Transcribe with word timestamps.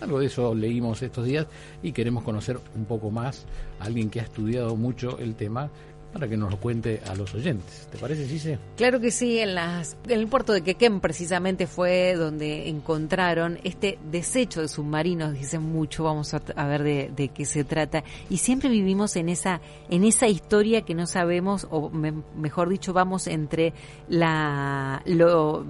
Algo 0.00 0.20
de 0.20 0.26
eso 0.26 0.54
leímos 0.54 1.02
estos 1.02 1.24
días 1.24 1.46
y 1.82 1.92
queremos 1.92 2.24
conocer 2.24 2.58
un 2.74 2.84
poco 2.84 3.10
más 3.10 3.46
a 3.80 3.84
alguien 3.84 4.10
que 4.10 4.20
ha 4.20 4.24
estudiado 4.24 4.76
mucho 4.76 5.18
el 5.18 5.34
tema 5.34 5.70
para 6.12 6.28
que 6.28 6.36
nos 6.36 6.50
lo 6.50 6.58
cuente 6.58 7.00
a 7.06 7.14
los 7.14 7.34
oyentes. 7.34 7.88
¿Te 7.90 7.98
parece, 7.98 8.26
Cise? 8.26 8.58
Claro 8.76 9.00
que 9.00 9.10
sí, 9.10 9.38
en, 9.38 9.54
las, 9.54 9.96
en 10.08 10.20
el 10.20 10.26
puerto 10.28 10.52
de 10.52 10.62
Quequén 10.62 11.00
precisamente 11.00 11.66
fue 11.66 12.14
donde 12.14 12.68
encontraron 12.68 13.58
este 13.64 13.98
desecho 14.10 14.62
de 14.62 14.68
submarinos, 14.68 15.34
dicen 15.34 15.62
mucho, 15.62 16.04
vamos 16.04 16.32
a, 16.34 16.66
ver 16.66 16.82
de, 16.82 17.28
qué 17.28 17.44
se 17.44 17.64
trata. 17.64 18.02
Y 18.30 18.38
siempre 18.38 18.68
vivimos 18.68 19.16
en 19.16 19.28
esa, 19.28 19.60
en 19.90 20.04
esa 20.04 20.28
historia 20.28 20.82
que 20.82 20.94
no 20.94 21.06
sabemos, 21.06 21.66
o 21.70 21.90
mejor 21.90 22.68
dicho, 22.68 22.92
vamos 22.92 23.26
entre 23.26 23.72
la, 24.08 25.02
lo 25.04 25.64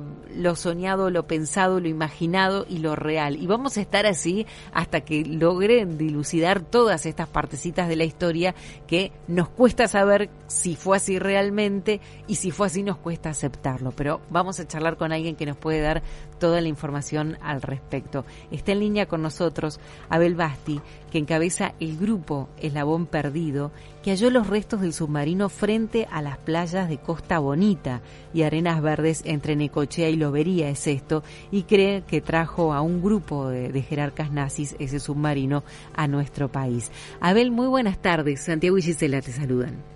soñado, 0.55 1.11
lo 1.11 1.27
pensado, 1.27 1.81
lo 1.81 1.89
imaginado 1.89 2.67
y 2.69 2.79
lo 2.79 2.95
real. 2.95 3.37
Y 3.37 3.47
vamos 3.47 3.77
a 3.77 3.81
estar 3.81 4.07
así 4.07 4.47
hasta 4.73 5.01
que 5.01 5.25
logren 5.25 5.99
dilucidar 5.99 6.61
todas 6.61 7.07
estas 7.07 7.29
partecitas 7.29 7.89
de 7.89 7.97
la 7.97 8.05
historia 8.05 8.55
que 8.87 9.13
nos 9.29 9.49
cuesta 9.49 9.89
saber 9.89 10.26
si 10.47 10.77
fue 10.77 10.97
así 10.97 11.19
realmente 11.19 12.01
y 12.27 12.37
si 12.37 12.51
fue 12.51 12.67
así 12.67 12.83
nos 12.83 12.99
cuesta 12.99 13.31
aceptarlo, 13.31 13.93
pero 13.93 14.21
vamos 14.31 14.61
a 14.61 14.67
charlar 14.67 14.97
con 14.97 15.13
alguien 15.13 15.37
que 15.37 15.47
nos 15.47 15.57
puede 15.57 15.81
dar 15.81 16.03
toda 16.39 16.61
la 16.61 16.69
información 16.69 17.39
al 17.41 17.63
respecto. 17.63 18.25
Está 18.51 18.73
en 18.73 18.81
línea 18.81 19.07
con 19.07 19.23
nosotros 19.23 19.81
Abel 20.09 20.35
Basti, 20.35 20.81
que 21.11 21.19
encabeza 21.19 21.75
el 21.81 21.97
grupo 21.97 22.49
Eslabón 22.59 23.07
Perdido, 23.07 23.73
que 24.03 24.11
halló 24.11 24.31
los 24.31 24.47
restos 24.47 24.81
del 24.81 24.93
submarino 24.93 25.49
frente 25.49 26.07
a 26.11 26.23
las 26.23 26.39
playas 26.39 26.89
de 26.89 26.99
Costa 26.99 27.39
Bonita 27.39 28.03
y 28.33 28.43
Arenas 28.43 28.83
Verdes 28.83 29.23
entre 29.25 29.57
Necochea 29.57 30.09
y 30.09 30.17
Lobería 30.17 30.69
es 30.69 30.87
esto, 30.87 31.23
y 31.51 31.65
cree 31.65 32.03
que 32.03 32.21
trajo 32.21 32.73
a 32.73 32.83
un 32.83 33.03
grupo 33.03 33.49
de, 33.49 33.71
de 33.71 33.83
jerarcas 33.83 34.31
nazis 34.31 34.77
ese 34.79 35.01
submarino 35.01 35.65
a 35.95 36.07
nuestro 36.07 36.51
país. 36.51 36.91
Abel, 37.21 37.51
muy 37.51 37.67
buenas 37.67 37.99
tardes. 37.99 38.41
Santiago 38.41 38.79
y 38.79 38.83
Gisela 38.83 39.21
te 39.23 39.33
saludan. 39.33 39.96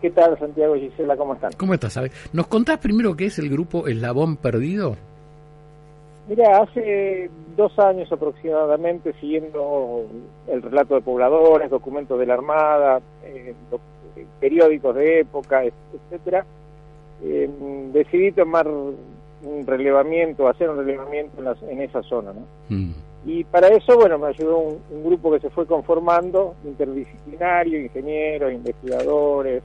¿Qué 0.00 0.10
tal, 0.10 0.38
Santiago 0.38 0.76
y 0.76 0.88
Gisela? 0.88 1.16
¿Cómo 1.16 1.34
están? 1.34 1.52
¿Cómo 1.56 1.74
estás? 1.74 1.98
¿Nos 2.32 2.46
contás 2.46 2.78
primero 2.78 3.16
qué 3.16 3.26
es 3.26 3.38
el 3.38 3.48
grupo 3.48 3.88
Eslabón 3.88 4.36
Perdido? 4.36 4.96
Mira, 6.28 6.58
hace 6.58 7.30
dos 7.56 7.76
años 7.78 8.10
aproximadamente, 8.12 9.12
siguiendo 9.20 10.04
el 10.46 10.62
relato 10.62 10.94
de 10.94 11.00
pobladores, 11.00 11.70
documentos 11.70 12.18
de 12.18 12.26
la 12.26 12.34
Armada, 12.34 13.00
eh, 13.24 13.54
periódicos 14.38 14.94
de 14.94 15.20
época, 15.20 15.64
etcétera, 15.64 16.44
eh, 17.24 17.50
decidí 17.92 18.30
tomar 18.32 18.68
un 18.68 19.66
relevamiento, 19.66 20.48
hacer 20.48 20.70
un 20.70 20.78
relevamiento 20.78 21.42
en, 21.68 21.80
esa 21.80 22.02
zona, 22.02 22.32
¿no? 22.32 22.42
Mm. 22.68 22.92
Y 23.26 23.44
para 23.44 23.68
eso, 23.68 23.96
bueno, 23.96 24.18
me 24.18 24.28
ayudó 24.28 24.58
un, 24.58 24.78
un, 24.90 25.04
grupo 25.04 25.32
que 25.32 25.40
se 25.40 25.50
fue 25.50 25.66
conformando, 25.66 26.54
interdisciplinario, 26.64 27.80
ingenieros, 27.80 28.52
investigadores, 28.52 29.62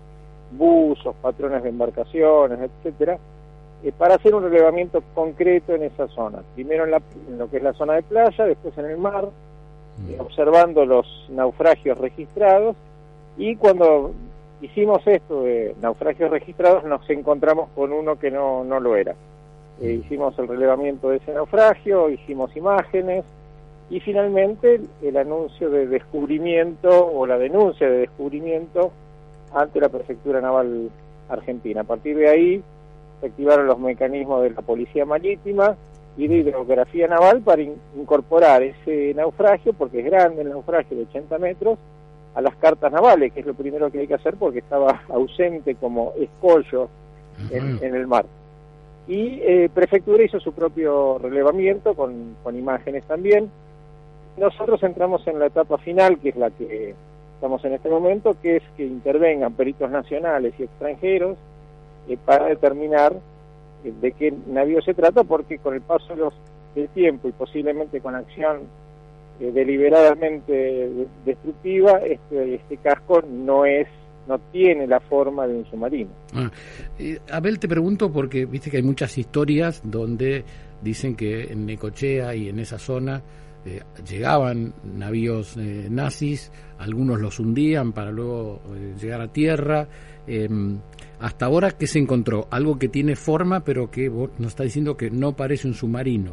buzos, 0.57 1.15
patrones 1.21 1.63
de 1.63 1.69
embarcaciones, 1.69 2.59
etcétera, 2.59 3.17
eh, 3.83 3.91
para 3.97 4.15
hacer 4.15 4.33
un 4.33 4.43
relevamiento 4.43 5.03
concreto 5.13 5.73
en 5.73 5.83
esa 5.83 6.07
zona. 6.07 6.41
Primero 6.55 6.85
en, 6.85 7.37
lo 7.37 7.49
que 7.49 7.57
es 7.57 7.63
la 7.63 7.73
zona 7.73 7.93
de 7.93 8.03
playa, 8.03 8.45
después 8.45 8.77
en 8.77 8.85
el 8.85 8.97
mar, 8.97 9.29
eh, 10.07 10.17
observando 10.19 10.85
los 10.85 11.05
naufragios 11.29 11.97
registrados 11.97 12.75
y 13.37 13.55
cuando 13.55 14.11
hicimos 14.61 15.05
esto 15.05 15.43
de 15.43 15.75
naufragios 15.81 16.31
registrados 16.31 16.83
nos 16.85 17.07
encontramos 17.09 17.69
con 17.75 17.91
uno 17.91 18.17
que 18.17 18.31
no, 18.31 18.63
no 18.63 18.79
lo 18.79 18.95
era. 18.95 19.15
Eh, 19.81 19.99
hicimos 20.03 20.37
el 20.39 20.47
relevamiento 20.47 21.09
de 21.09 21.17
ese 21.17 21.33
naufragio, 21.33 22.09
hicimos 22.09 22.55
imágenes 22.55 23.25
y 23.89 23.99
finalmente 23.99 24.81
el 25.01 25.17
anuncio 25.17 25.69
de 25.69 25.87
descubrimiento 25.87 26.89
o 27.07 27.27
la 27.27 27.37
denuncia 27.37 27.89
de 27.89 27.97
descubrimiento 27.97 28.91
ante 29.53 29.79
la 29.79 29.89
Prefectura 29.89 30.41
Naval 30.41 30.89
Argentina. 31.29 31.81
A 31.81 31.85
partir 31.85 32.17
de 32.17 32.29
ahí 32.29 32.63
se 33.19 33.27
activaron 33.27 33.67
los 33.67 33.79
mecanismos 33.79 34.43
de 34.43 34.51
la 34.51 34.61
Policía 34.61 35.05
Marítima 35.05 35.75
y 36.17 36.27
de 36.27 36.37
Hidrografía 36.37 37.07
Naval 37.07 37.41
para 37.41 37.61
incorporar 37.61 38.61
ese 38.61 39.13
naufragio, 39.15 39.73
porque 39.73 39.99
es 39.99 40.05
grande 40.05 40.41
el 40.41 40.49
naufragio 40.49 40.97
de 40.97 41.03
80 41.03 41.37
metros, 41.39 41.79
a 42.35 42.41
las 42.41 42.55
cartas 42.55 42.91
navales, 42.91 43.31
que 43.31 43.41
es 43.41 43.45
lo 43.45 43.53
primero 43.53 43.91
que 43.91 43.99
hay 43.99 44.07
que 44.07 44.15
hacer 44.15 44.35
porque 44.35 44.59
estaba 44.59 45.03
ausente 45.09 45.75
como 45.75 46.13
escollo 46.19 46.89
en, 47.49 47.79
el 47.81 48.07
mar. 48.07 48.25
Y 49.07 49.39
eh, 49.41 49.69
Prefectura 49.73 50.23
hizo 50.23 50.39
su 50.39 50.53
propio 50.53 51.19
relevamiento 51.19 51.93
con, 51.93 52.35
con 52.43 52.57
imágenes 52.57 53.03
también. 53.05 53.51
Nosotros 54.37 54.81
entramos 54.83 55.25
en 55.27 55.39
la 55.39 55.47
etapa 55.47 55.77
final, 55.77 56.19
que 56.19 56.29
es 56.29 56.35
la 56.35 56.49
que 56.49 56.95
estamos 57.43 57.65
en 57.65 57.73
este 57.73 57.89
momento, 57.89 58.37
que 58.41 58.55
es 58.55 58.63
que 58.77 58.85
intervengan 58.85 59.51
peritos 59.51 59.91
nacionales 59.91 60.53
y 60.57 60.63
extranjeros 60.63 61.37
eh, 62.07 62.17
para 62.23 62.45
determinar 62.45 63.17
eh, 63.83 63.91
de 63.99 64.13
qué 64.13 64.33
navío 64.47 64.81
se 64.81 64.93
trata, 64.93 65.25
porque 65.25 65.57
con 65.57 65.73
el 65.73 65.81
paso 65.81 66.15
del 66.73 66.87
tiempo 66.89 67.27
y 67.27 67.33
posiblemente 67.33 67.99
con 67.99 68.15
acción 68.15 68.61
eh, 69.41 69.51
deliberadamente 69.51 70.89
destructiva, 71.25 71.97
este, 71.97 72.55
este 72.55 72.77
casco 72.77 73.21
no 73.29 73.65
es 73.65 73.89
no 74.25 74.39
tiene 74.53 74.87
la 74.87 75.01
forma 75.01 75.45
de 75.45 75.55
un 75.55 75.65
submarino. 75.65 76.11
Ah, 76.33 76.49
Abel, 77.29 77.59
te 77.59 77.67
pregunto 77.67 78.09
porque 78.09 78.45
viste 78.45 78.71
que 78.71 78.77
hay 78.77 78.83
muchas 78.83 79.17
historias 79.17 79.81
donde 79.83 80.45
dicen 80.81 81.17
que 81.17 81.51
en 81.51 81.65
Necochea 81.65 82.33
y 82.35 82.47
en 82.47 82.59
esa 82.59 82.79
zona 82.79 83.21
eh, 83.65 83.81
llegaban 84.07 84.73
navíos 84.83 85.55
eh, 85.57 85.87
nazis, 85.89 86.51
algunos 86.79 87.21
los 87.21 87.39
hundían 87.39 87.93
para 87.93 88.11
luego 88.11 88.59
eh, 88.75 88.93
llegar 88.99 89.21
a 89.21 89.27
tierra. 89.27 89.87
Em, 90.27 90.79
hasta 91.19 91.45
ahora, 91.45 91.71
¿qué 91.71 91.87
se 91.87 91.99
encontró? 91.99 92.47
Algo 92.51 92.77
que 92.77 92.89
tiene 92.89 93.15
forma, 93.15 93.61
pero 93.61 93.89
que 93.89 94.09
vos 94.09 94.31
nos 94.37 94.49
está 94.49 94.63
diciendo 94.63 94.97
que 94.97 95.09
no 95.09 95.33
parece 95.33 95.67
un 95.67 95.73
submarino. 95.73 96.31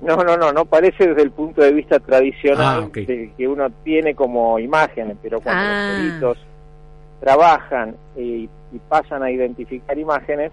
No, 0.00 0.16
no, 0.16 0.36
no, 0.36 0.52
no 0.52 0.64
parece 0.64 1.06
desde 1.06 1.22
el 1.22 1.30
punto 1.30 1.62
de 1.62 1.72
vista 1.72 2.00
tradicional 2.00 2.84
ah, 2.86 2.90
que, 2.92 3.32
uno 3.46 3.70
tiene 3.84 4.16
como 4.16 4.58
imágenes, 4.58 5.16
pero 5.22 5.40
cuando 5.40 5.62
los 5.62 5.72
ah. 5.72 5.96
peritos 5.96 6.38
trabajan 7.20 7.94
y 8.16 8.48
pasan 8.88 9.22
a 9.22 9.30
identificar 9.30 9.96
imágenes, 9.96 10.50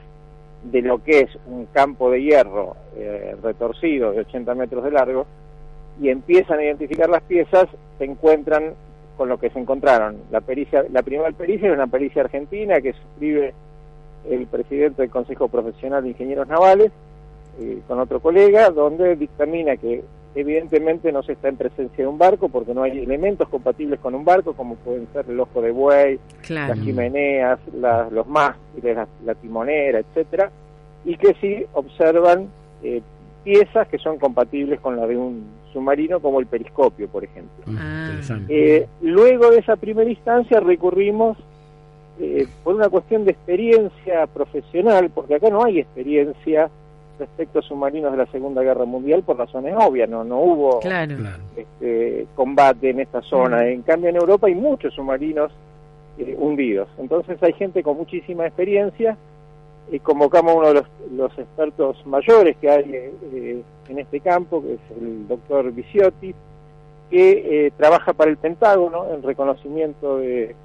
de 0.64 0.82
lo 0.82 1.04
que 1.04 1.22
es 1.22 1.30
un 1.48 1.66
campo 1.68 2.12
de 2.12 2.22
hierro 2.22 2.76
eh, 2.96 3.36
retorcido 3.42 4.12
de 4.12 4.22
80 4.22 4.56
metros 4.56 4.84
de 4.84 4.92
largo 4.92 5.26
y 6.02 6.10
empiezan 6.10 6.60
a 6.60 6.64
identificar 6.64 7.10
las 7.10 7.24
piezas, 7.24 7.68
se 7.98 8.06
encuentran 8.06 8.74
con 9.18 9.30
lo 9.30 9.38
que 9.38 9.50
se 9.50 9.60
encontraron. 9.60 10.18
La 10.32 10.42
pericia, 10.42 10.86
la 10.92 11.04
primera 11.04 11.32
pericia 11.32 11.68
es 11.68 11.74
una 11.74 11.88
pericia 11.88 12.24
argentina 12.24 12.80
que 12.80 12.94
suscribe 12.94 13.54
el 14.30 14.48
presidente 14.48 15.02
del 15.02 15.12
Consejo 15.12 15.48
Profesional 15.48 16.04
de 16.04 16.10
Ingenieros 16.10 16.48
Navales 16.48 16.92
eh, 17.60 17.80
con 17.88 18.00
otro 18.00 18.22
colega, 18.22 18.70
donde 18.70 19.16
dictamina 19.16 19.76
que 19.76 20.04
evidentemente 20.36 21.12
no 21.12 21.24
se 21.24 21.34
está 21.34 21.50
en 21.50 21.58
presencia 21.58 22.04
de 22.04 22.08
un 22.08 22.18
barco 22.18 22.50
porque 22.50 22.74
no 22.74 22.84
hay 22.84 23.00
elementos 23.00 23.50
compatibles 23.50 24.00
con 24.00 24.14
un 24.16 24.24
barco 24.24 24.54
como 24.54 24.76
pueden 24.76 25.08
ser 25.12 25.26
el 25.28 25.40
ojo 25.40 25.62
de 25.62 25.72
buey, 25.72 26.20
las 26.50 26.80
chimeneas, 26.82 27.60
los 28.12 28.28
mástiles, 28.28 28.98
la, 29.26 29.36
timonera, 29.36 30.00
etcétera, 30.00 30.52
y 31.06 31.18
que 31.18 31.34
sí 31.42 31.66
observan 31.74 32.48
eh, 32.84 33.02
piezas 33.44 33.88
que 33.88 33.98
son 33.98 34.18
compatibles 34.18 34.80
con 34.80 34.96
la 34.96 35.08
de 35.08 35.18
un 35.18 35.60
submarino 35.74 36.20
como 36.20 36.40
el 36.40 36.48
periscopio, 36.48 37.08
por 37.08 37.24
ejemplo. 37.24 37.66
Ah. 37.78 38.12
Eh, 38.48 38.88
luego 39.02 39.52
de 39.52 39.60
esa 39.60 39.76
primera 39.76 40.10
instancia 40.10 40.60
recurrimos 40.60 41.38
eh, 42.20 42.48
por 42.64 42.76
una 42.76 42.90
cuestión 42.90 43.24
de 43.26 43.32
experiencia 43.32 44.28
profesional, 44.28 45.10
porque 45.14 45.36
acá 45.36 45.50
no 45.50 45.64
hay 45.64 45.80
experiencia 45.80 46.70
respecto 47.20 47.60
a 47.60 47.62
submarinos 47.62 48.12
de 48.12 48.18
la 48.18 48.26
Segunda 48.28 48.64
Guerra 48.64 48.86
Mundial 48.86 49.24
por 49.24 49.38
razones 49.38 49.76
obvias, 49.78 50.10
no, 50.10 50.24
no 50.24 50.40
hubo 50.40 50.80
este, 51.56 52.26
combate 52.34 52.90
en 52.90 53.02
esta 53.02 53.22
zona. 53.22 53.68
En 53.68 53.82
cambio 53.82 54.10
en 54.10 54.16
Europa 54.16 54.48
hay 54.48 54.56
muchos 54.56 54.94
submarinos 54.94 55.52
eh, 56.18 56.36
hundidos. 56.40 56.88
Entonces 56.98 57.42
hay 57.44 57.54
gente 57.54 57.84
con 57.84 57.98
muchísima 57.98 58.48
experiencia 58.48 59.18
y 59.92 60.00
convocamos 60.00 60.54
a 60.54 60.58
uno 60.58 60.68
de 60.70 60.74
los, 60.76 60.86
los 61.12 61.38
expertos 61.38 62.06
mayores 62.06 62.56
que 62.58 62.70
hay 62.70 62.92
eh, 62.94 63.62
en 63.90 64.00
este 64.00 64.22
campo, 64.22 64.62
que 64.62 64.74
es 64.74 64.80
el 65.00 65.28
doctor 65.28 65.72
Viciotti, 65.72 66.34
que 67.10 67.66
eh, 67.68 67.72
trabaja 67.76 68.14
para 68.14 68.32
el 68.32 68.38
Pentágono 68.38 69.14
en 69.14 69.22
reconocimiento 69.24 70.18
de 70.18 70.56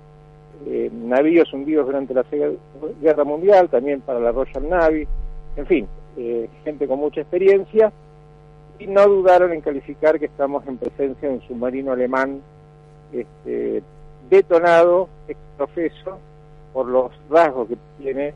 navíos 0.92 1.52
hundidos 1.52 1.86
durante 1.86 2.14
la 2.14 2.24
Guerra 3.02 3.24
Mundial, 3.24 3.68
también 3.68 4.00
para 4.00 4.20
la 4.20 4.30
Royal 4.30 4.68
Navy, 4.68 5.06
en 5.56 5.66
fin, 5.66 5.88
eh, 6.16 6.48
gente 6.64 6.86
con 6.86 6.98
mucha 6.98 7.20
experiencia, 7.20 7.92
y 8.78 8.86
no 8.86 9.06
dudaron 9.06 9.52
en 9.52 9.60
calificar 9.60 10.18
que 10.18 10.26
estamos 10.26 10.66
en 10.66 10.76
presencia 10.78 11.28
de 11.28 11.34
un 11.36 11.42
submarino 11.42 11.92
alemán 11.92 12.40
este, 13.12 13.82
detonado, 14.28 15.08
exprofeso, 15.28 16.18
por 16.72 16.88
los 16.88 17.12
rasgos 17.30 17.68
que 17.68 17.76
tiene 17.98 18.34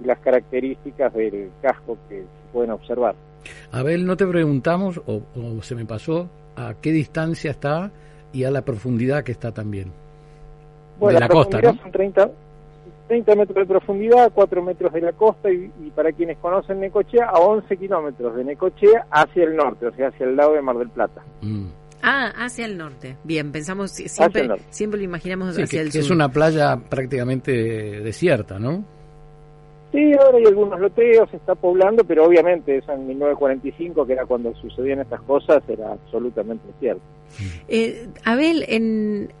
y 0.00 0.04
las 0.04 0.18
características 0.18 1.14
del 1.14 1.50
casco 1.62 1.96
que 2.08 2.20
se 2.20 2.52
pueden 2.52 2.72
observar. 2.72 3.14
Abel, 3.70 4.04
no 4.04 4.16
te 4.16 4.26
preguntamos, 4.26 5.00
o, 5.06 5.22
se 5.62 5.74
me 5.74 5.86
pasó, 5.86 6.28
a 6.56 6.74
qué 6.80 6.90
distancia 6.90 7.52
está 7.52 7.90
y 8.32 8.44
a 8.44 8.50
la 8.50 8.62
profundidad 8.62 9.22
que 9.22 9.32
está 9.32 9.52
también. 9.52 9.92
Bueno, 10.98 11.20
la, 11.20 11.28
costa, 11.28 11.60
¿no? 11.60 11.74
son 11.76 11.92
30, 11.92 12.30
30 13.08 13.34
metros 13.36 13.56
de 13.56 13.66
profundidad, 13.66 14.32
4 14.34 14.62
metros 14.62 14.92
de 14.92 15.00
la 15.00 15.12
costa 15.12 15.50
y, 15.50 15.68
para 15.94 16.12
quienes 16.12 16.38
conocen 16.38 16.80
Necochea, 16.80 17.26
a 17.26 17.38
11 17.38 17.76
kilómetros 17.76 18.36
de 18.36 18.44
Necochea 18.44 19.06
hacia 19.10 19.44
el 19.44 19.56
norte, 19.56 19.86
o 19.86 19.94
sea, 19.94 20.08
hacia 20.08 20.26
el 20.26 20.36
lado 20.36 20.54
de 20.54 20.62
Mar 20.62 20.76
del 20.76 20.90
Plata. 20.90 21.22
Mm. 21.42 21.66
Ah, 22.02 22.32
hacia 22.36 22.66
el 22.66 22.76
norte. 22.76 23.16
Bien, 23.24 23.50
pensamos, 23.50 23.90
siempre, 23.90 24.48
siempre 24.70 24.98
lo 24.98 25.04
imaginamos 25.04 25.58
hacia 25.58 25.80
el 25.80 25.90
sur. 25.90 26.00
Es 26.00 26.10
una 26.10 26.28
playa 26.28 26.76
prácticamente 26.88 27.52
desierta, 27.52 28.58
¿no? 28.58 28.84
Sí, 29.92 30.12
ahora 30.18 30.38
hay 30.38 30.44
algunos 30.46 30.80
loteos, 30.80 31.30
se 31.30 31.36
está 31.36 31.54
poblando, 31.54 32.04
pero 32.04 32.24
obviamente 32.24 32.76
eso 32.76 32.92
en 32.92 33.06
1945, 33.06 34.06
que 34.06 34.12
era 34.12 34.26
cuando 34.26 34.54
sucedían 34.56 35.00
estas 35.00 35.22
cosas, 35.22 35.62
era 35.68 35.92
absolutamente 35.92 36.64
cierto. 36.80 37.02
Eh, 37.68 38.08
Abel, 38.24 38.64
en, 38.68 39.32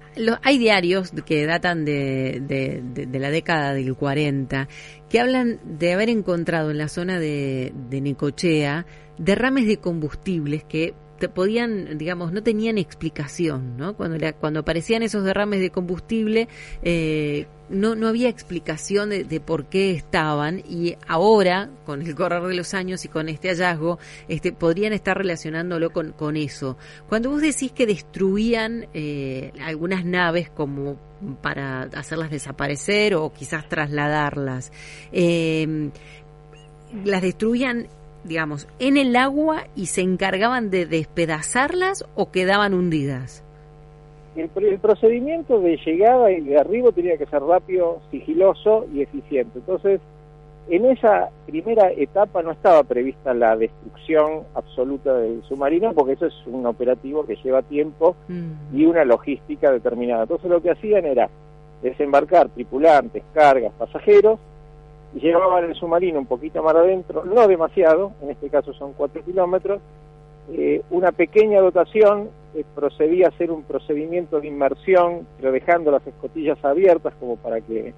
hay 0.42 0.58
diarios 0.58 1.12
que 1.24 1.46
datan 1.46 1.84
de, 1.84 2.40
de, 2.46 3.18
la 3.18 3.30
década 3.30 3.74
del 3.74 3.94
40 3.94 4.68
que 5.08 5.20
hablan 5.20 5.60
de 5.64 5.92
haber 5.92 6.08
encontrado 6.08 6.70
en 6.70 6.78
la 6.78 6.88
zona 6.88 7.18
de, 7.18 7.72
de 7.90 8.00
Necochea 8.00 8.86
derrames 9.18 9.66
de 9.66 9.78
combustibles 9.78 10.64
que 10.64 10.94
te 11.18 11.28
podían, 11.28 11.98
digamos, 11.98 12.32
no 12.32 12.42
tenían 12.42 12.78
explicación, 12.78 13.76
¿no? 13.76 13.96
Cuando, 13.96 14.18
cuando 14.38 14.60
aparecían 14.60 15.02
esos 15.02 15.24
derrames 15.24 15.60
de 15.60 15.70
combustible, 15.70 16.48
eh, 16.82 17.46
no, 17.68 17.94
no 17.94 18.08
había 18.08 18.28
explicación 18.28 19.10
de, 19.10 19.40
por 19.40 19.66
qué 19.66 19.90
estaban 19.90 20.62
y 20.68 20.96
ahora, 21.08 21.70
con 21.84 22.02
el 22.02 22.14
correr 22.14 22.42
de 22.44 22.54
los 22.54 22.74
años 22.74 23.04
y 23.04 23.08
con 23.08 23.28
este 23.28 23.48
hallazgo, 23.48 23.98
este, 24.28 24.52
podrían 24.52 24.92
estar 24.92 25.16
relacionándolo 25.16 25.90
con, 25.90 26.12
con 26.12 26.36
eso. 26.36 26.76
Cuando 27.08 27.30
vos 27.30 27.40
decís 27.40 27.72
que 27.72 27.86
destruían 27.86 28.86
eh, 28.94 29.52
algunas 29.60 30.04
naves 30.04 30.48
como 30.50 30.96
para 31.42 31.82
hacerlas 31.82 32.30
desaparecer 32.30 33.14
o 33.14 33.32
quizás 33.32 33.68
trasladarlas, 33.68 34.70
eh, 35.12 35.90
las 37.04 37.22
destruían 37.22 37.88
digamos, 38.26 38.68
en 38.78 38.96
el 38.96 39.16
agua 39.16 39.64
y 39.74 39.86
se 39.86 40.02
encargaban 40.02 40.70
de 40.70 40.86
despedazarlas 40.86 42.04
o 42.14 42.30
quedaban 42.30 42.74
hundidas? 42.74 43.42
El, 44.36 44.50
procedimiento 44.78 45.60
de 45.60 45.78
llegada 45.78 46.30
y 46.30 46.42
de 46.42 46.58
arribo 46.58 46.92
tenía 46.92 47.16
que 47.16 47.26
ser 47.26 47.42
rápido, 47.42 48.00
sigiloso 48.10 48.86
y 48.92 49.00
eficiente. 49.00 49.58
Entonces, 49.58 50.00
en 50.68 50.84
esa 50.84 51.30
primera 51.46 51.90
etapa 51.90 52.42
no 52.42 52.50
estaba 52.50 52.82
prevista 52.82 53.32
la 53.32 53.56
destrucción 53.56 54.42
absoluta 54.54 55.14
del 55.14 55.42
submarino, 55.44 55.94
porque 55.94 56.14
eso 56.14 56.26
es 56.26 56.34
un 56.46 56.66
operativo 56.66 57.24
que 57.24 57.36
lleva 57.36 57.62
tiempo 57.62 58.16
mm. 58.28 58.76
y 58.76 58.84
una 58.84 59.04
logística 59.04 59.70
determinada. 59.70 60.24
Entonces 60.24 60.50
lo 60.50 60.60
que 60.60 60.72
hacían 60.72 61.06
era 61.06 61.30
desembarcar 61.82 62.48
tripulantes, 62.50 63.22
cargas, 63.32 63.72
pasajeros, 63.78 64.38
llevaban 65.20 65.64
el 65.64 65.74
submarino 65.74 66.18
un 66.18 66.26
poquito 66.26 66.62
más 66.62 66.74
adentro, 66.74 67.24
no 67.24 67.46
demasiado, 67.48 68.12
en 68.22 68.30
este 68.30 68.48
caso 68.48 68.72
son 68.74 68.92
4 68.92 69.24
kilómetros, 69.24 69.80
eh, 70.52 70.82
una 70.90 71.12
pequeña 71.12 71.60
dotación 71.60 72.30
eh, 72.54 72.64
procedía 72.74 73.26
a 73.26 73.28
hacer 73.30 73.50
un 73.50 73.62
procedimiento 73.62 74.40
de 74.40 74.48
inmersión, 74.48 75.26
pero 75.38 75.52
dejando 75.52 75.90
las 75.90 76.06
escotillas 76.06 76.62
abiertas 76.64 77.14
como 77.18 77.36
para 77.36 77.60
que 77.60 77.92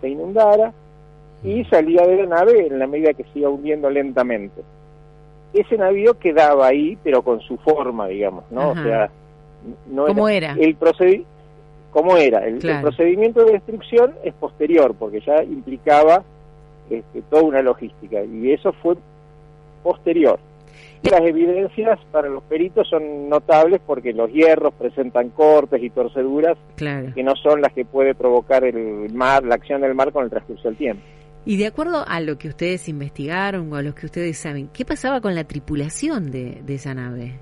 se 0.00 0.08
inundara, 0.08 0.72
y 1.42 1.64
salía 1.64 2.06
de 2.06 2.24
la 2.24 2.36
nave 2.36 2.66
en 2.66 2.78
la 2.78 2.86
medida 2.86 3.14
que 3.14 3.24
se 3.24 3.38
iba 3.40 3.48
hundiendo 3.48 3.88
lentamente. 3.88 4.62
Ese 5.52 5.76
navío 5.76 6.18
quedaba 6.18 6.66
ahí, 6.66 6.98
pero 7.02 7.22
con 7.22 7.40
su 7.40 7.56
forma, 7.56 8.06
digamos, 8.06 8.44
¿no? 8.50 8.70
O 8.70 8.74
sea, 8.74 9.10
no 9.90 10.06
¿Cómo 10.06 10.28
era? 10.28 10.54
El 10.58 10.76
procedimiento 10.76 11.28
¿Cómo 11.92 12.16
era? 12.16 12.46
el, 12.46 12.58
procedimiento 12.80 13.44
de 13.44 13.52
destrucción 13.54 14.14
es 14.22 14.32
posterior, 14.34 14.94
porque 14.96 15.20
ya 15.20 15.42
implicaba 15.42 16.22
este, 16.90 17.22
toda 17.22 17.42
una 17.42 17.62
logística 17.62 18.22
y 18.24 18.52
eso 18.52 18.72
fue 18.72 18.96
posterior. 19.82 20.38
Las 21.02 21.22
evidencias 21.22 21.98
para 22.12 22.28
los 22.28 22.42
peritos 22.42 22.88
son 22.88 23.28
notables 23.28 23.80
porque 23.86 24.12
los 24.12 24.30
hierros 24.30 24.74
presentan 24.74 25.30
cortes 25.30 25.82
y 25.82 25.88
torceduras 25.88 26.58
que 26.76 27.22
no 27.22 27.34
son 27.36 27.62
las 27.62 27.72
que 27.72 27.86
puede 27.86 28.14
provocar 28.14 28.64
el 28.64 29.12
mar, 29.14 29.42
la 29.44 29.54
acción 29.54 29.80
del 29.80 29.94
mar 29.94 30.12
con 30.12 30.24
el 30.24 30.30
transcurso 30.30 30.68
del 30.68 30.76
tiempo. 30.76 31.02
Y 31.46 31.56
de 31.56 31.66
acuerdo 31.66 32.04
a 32.06 32.20
lo 32.20 32.36
que 32.36 32.48
ustedes 32.48 32.86
investigaron 32.88 33.72
o 33.72 33.76
a 33.76 33.82
lo 33.82 33.94
que 33.94 34.06
ustedes 34.06 34.36
saben, 34.36 34.68
¿qué 34.74 34.84
pasaba 34.84 35.22
con 35.22 35.34
la 35.34 35.44
tripulación 35.44 36.30
de, 36.30 36.60
de 36.62 36.74
esa 36.74 36.92
nave? 36.92 37.38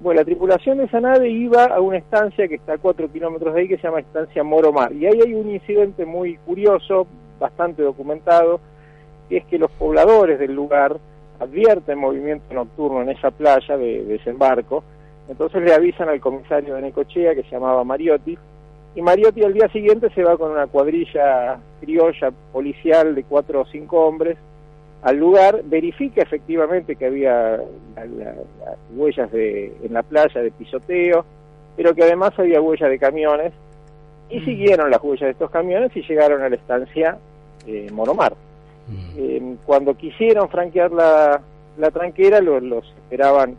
Bueno, 0.00 0.20
la 0.20 0.24
tripulación 0.26 0.76
de 0.76 0.84
esa 0.84 1.00
nave 1.00 1.30
iba 1.30 1.64
a 1.64 1.80
una 1.80 1.96
estancia 1.96 2.46
que 2.46 2.56
está 2.56 2.74
a 2.74 2.78
cuatro 2.78 3.10
kilómetros 3.10 3.54
de 3.54 3.60
ahí 3.62 3.68
que 3.68 3.78
se 3.78 3.84
llama 3.84 4.00
Estancia 4.00 4.44
Moro 4.44 4.70
Mar. 4.70 4.92
Y 4.92 5.06
ahí 5.06 5.18
hay 5.24 5.32
un 5.32 5.50
incidente 5.50 6.04
muy 6.04 6.36
curioso, 6.44 7.06
bastante 7.38 7.82
documentado, 7.82 8.60
que 9.28 9.38
es 9.38 9.44
que 9.46 9.58
los 9.58 9.70
pobladores 9.72 10.38
del 10.38 10.54
lugar 10.54 10.96
advierten 11.38 11.98
movimiento 11.98 12.52
nocturno 12.54 13.02
en 13.02 13.10
esa 13.10 13.30
playa 13.30 13.76
de, 13.76 14.04
desembarco, 14.04 14.84
entonces 15.28 15.62
le 15.62 15.74
avisan 15.74 16.08
al 16.08 16.20
comisario 16.20 16.76
de 16.76 16.82
Necochea, 16.82 17.34
que 17.34 17.42
se 17.42 17.50
llamaba 17.50 17.84
Mariotti, 17.84 18.38
y 18.94 19.02
Mariotti 19.02 19.42
al 19.44 19.52
día 19.52 19.68
siguiente 19.68 20.08
se 20.14 20.22
va 20.22 20.38
con 20.38 20.52
una 20.52 20.66
cuadrilla 20.66 21.58
criolla 21.80 22.30
policial 22.52 23.14
de 23.14 23.24
cuatro 23.24 23.60
o 23.60 23.66
cinco 23.66 24.06
hombres 24.06 24.38
al 25.02 25.18
lugar, 25.18 25.60
verifica 25.64 26.22
efectivamente 26.22 26.96
que 26.96 27.06
había 27.06 27.60
huellas 28.94 29.30
de, 29.30 29.72
en 29.84 29.92
la 29.92 30.02
playa 30.02 30.40
de 30.40 30.50
pisoteo, 30.50 31.24
pero 31.76 31.94
que 31.94 32.02
además 32.02 32.32
había 32.38 32.60
huellas 32.60 32.90
de 32.90 32.98
camiones, 32.98 33.52
y 34.30 34.40
mm. 34.40 34.44
siguieron 34.44 34.90
las 34.90 35.02
huellas 35.02 35.26
de 35.26 35.30
estos 35.30 35.50
camiones 35.50 35.94
y 35.96 36.02
llegaron 36.02 36.42
a 36.42 36.48
la 36.48 36.56
estancia 36.56 37.18
eh, 37.66 37.88
Moromar. 37.92 38.34
Mm. 38.88 39.10
Eh, 39.16 39.56
cuando 39.64 39.94
quisieron 39.94 40.48
franquear 40.48 40.92
la, 40.92 41.40
la 41.78 41.90
tranquera, 41.90 42.40
los, 42.40 42.84
esperaban 42.84 43.56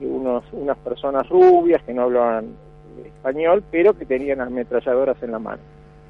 unos, 0.00 0.44
unas 0.52 0.76
personas 0.78 1.28
rubias 1.28 1.82
que 1.82 1.92
no 1.92 2.02
hablaban 2.02 2.54
español, 3.04 3.62
pero 3.70 3.96
que 3.96 4.06
tenían 4.06 4.40
ametralladoras 4.40 5.22
en 5.22 5.32
la 5.32 5.38
mano. 5.38 5.62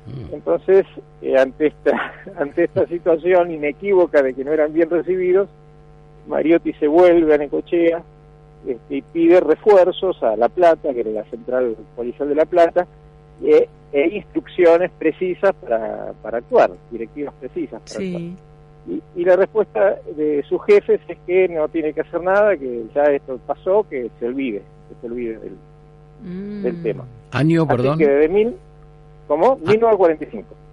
Mm. 0.06 0.34
Entonces, 0.34 0.86
eh, 1.22 1.36
ante 1.36 1.68
esta 1.68 2.12
ante 2.38 2.64
esta 2.64 2.86
situación 2.86 3.50
inequívoca 3.50 4.22
de 4.22 4.34
que 4.34 4.44
no 4.44 4.52
eran 4.52 4.72
bien 4.72 4.90
recibidos, 4.90 5.48
Mariotti 6.26 6.72
se 6.74 6.86
vuelve 6.86 7.34
a 7.34 7.38
Necochea 7.38 8.02
este, 8.66 8.96
y 8.96 9.02
pide 9.02 9.40
refuerzos 9.40 10.22
a 10.22 10.36
La 10.36 10.48
Plata, 10.48 10.92
que 10.92 11.00
era 11.00 11.10
la 11.10 11.24
central 11.24 11.76
policial 11.96 12.28
de 12.28 12.34
La 12.34 12.44
Plata, 12.44 12.86
e, 13.42 13.68
e 13.92 14.16
instrucciones 14.16 14.90
precisas 14.98 15.54
para, 15.54 16.12
para 16.22 16.38
actuar, 16.38 16.70
directivas 16.90 17.34
precisas 17.40 17.80
para 17.80 18.04
actuar. 18.04 18.22
Y, 18.86 19.02
y, 19.16 19.24
la 19.24 19.36
respuesta 19.36 19.96
de 20.16 20.42
sus 20.48 20.64
jefes 20.64 21.00
es 21.08 21.18
que 21.26 21.48
no 21.48 21.68
tiene 21.68 21.92
que 21.92 22.00
hacer 22.00 22.22
nada, 22.22 22.56
que 22.56 22.84
ya 22.94 23.02
esto 23.04 23.38
pasó, 23.46 23.86
que 23.88 24.10
se 24.18 24.26
olvide, 24.26 24.62
que 24.88 24.94
se 25.00 25.06
olvide 25.06 25.38
del, 25.38 25.56
mm. 26.22 26.62
del 26.62 26.82
tema. 26.82 27.04
Año, 27.32 27.66
perdón. 27.66 27.98
que 27.98 28.08
desde 28.08 28.28
mil, 28.32 28.54
¿Cómo? 29.28 29.56
1945. 29.56 29.66
Ah. 29.66 29.66
1945. 29.66 30.67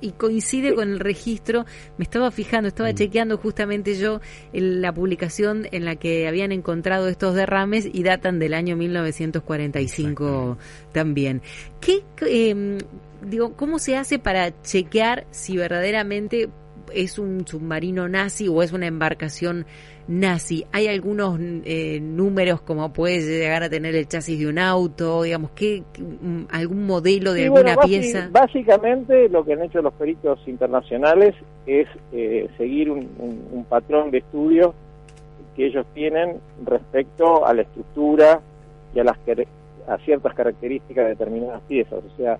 Y 0.00 0.12
coincide 0.12 0.74
con 0.74 0.90
el 0.90 1.00
registro, 1.00 1.64
me 1.96 2.04
estaba 2.04 2.30
fijando, 2.30 2.68
estaba 2.68 2.92
mm. 2.92 2.94
chequeando 2.94 3.38
justamente 3.38 3.96
yo 3.96 4.20
la 4.52 4.92
publicación 4.92 5.66
en 5.72 5.84
la 5.84 5.96
que 5.96 6.28
habían 6.28 6.52
encontrado 6.52 7.08
estos 7.08 7.34
derrames 7.34 7.88
y 7.90 8.02
datan 8.02 8.38
del 8.38 8.54
año 8.54 8.76
1945 8.76 10.58
también. 10.92 11.42
¿Qué, 11.80 12.04
eh, 12.26 12.78
digo, 13.22 13.54
¿Cómo 13.56 13.78
se 13.78 13.96
hace 13.96 14.18
para 14.18 14.60
chequear 14.62 15.26
si 15.30 15.56
verdaderamente 15.56 16.48
es 16.94 17.18
un 17.18 17.46
submarino 17.46 18.08
nazi 18.08 18.48
o 18.48 18.62
es 18.62 18.72
una 18.72 18.86
embarcación 18.86 19.66
nazi? 20.08 20.64
¿Hay 20.72 20.88
algunos 20.88 21.38
eh, 21.40 22.00
números 22.00 22.60
como 22.62 22.92
puede 22.92 23.20
llegar 23.20 23.62
a 23.62 23.68
tener 23.68 23.94
el 23.94 24.08
chasis 24.08 24.38
de 24.38 24.46
un 24.46 24.58
auto? 24.58 25.22
Digamos, 25.22 25.50
¿qué, 25.52 25.82
mm, 25.98 26.44
¿algún 26.50 26.86
modelo 26.86 27.32
de 27.32 27.44
alguna 27.44 27.76
pieza? 27.76 28.28
Básicamente 28.30 29.28
lo 29.28 29.44
que 29.44 29.52
han 29.52 29.62
hecho 29.62 29.82
los 29.82 29.94
peritos 29.94 30.40
internacionales 30.46 31.34
es 31.66 31.86
eh, 32.12 32.48
seguir 32.56 32.90
un, 32.90 33.66
patrón 33.68 34.10
de 34.10 34.18
estudio 34.18 34.74
que 35.54 35.66
ellos 35.66 35.84
tienen 35.92 36.36
respecto 36.64 37.46
a 37.46 37.52
la 37.52 37.62
estructura 37.62 38.40
y 38.94 39.00
a, 39.00 39.04
las, 39.04 39.18
a 39.86 39.98
ciertas 39.98 40.34
características 40.34 41.04
de 41.04 41.10
determinadas 41.10 41.60
piezas. 41.68 41.98
O 42.02 42.16
sea, 42.16 42.38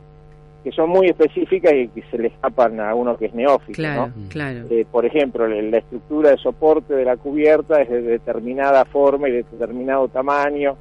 que 0.62 0.72
son 0.72 0.90
muy 0.90 1.06
específicas 1.06 1.72
y 1.72 1.88
que 1.88 2.02
se 2.10 2.18
le 2.18 2.28
escapan 2.28 2.80
a 2.80 2.94
uno 2.94 3.16
que 3.16 3.26
es 3.26 3.34
neófito. 3.34 3.76
Claro, 3.76 4.12
claro. 4.28 4.64
Eh, 4.70 4.84
por 4.90 5.06
ejemplo, 5.06 5.46
la 5.46 5.78
estructura 5.78 6.30
de 6.30 6.36
soporte 6.38 6.94
de 6.94 7.04
la 7.04 7.16
cubierta 7.16 7.80
es 7.80 7.88
de 7.88 8.02
determinada 8.02 8.84
forma 8.84 9.28
y 9.28 9.32
de 9.32 9.44
determinado 9.50 10.08
tamaño. 10.08 10.76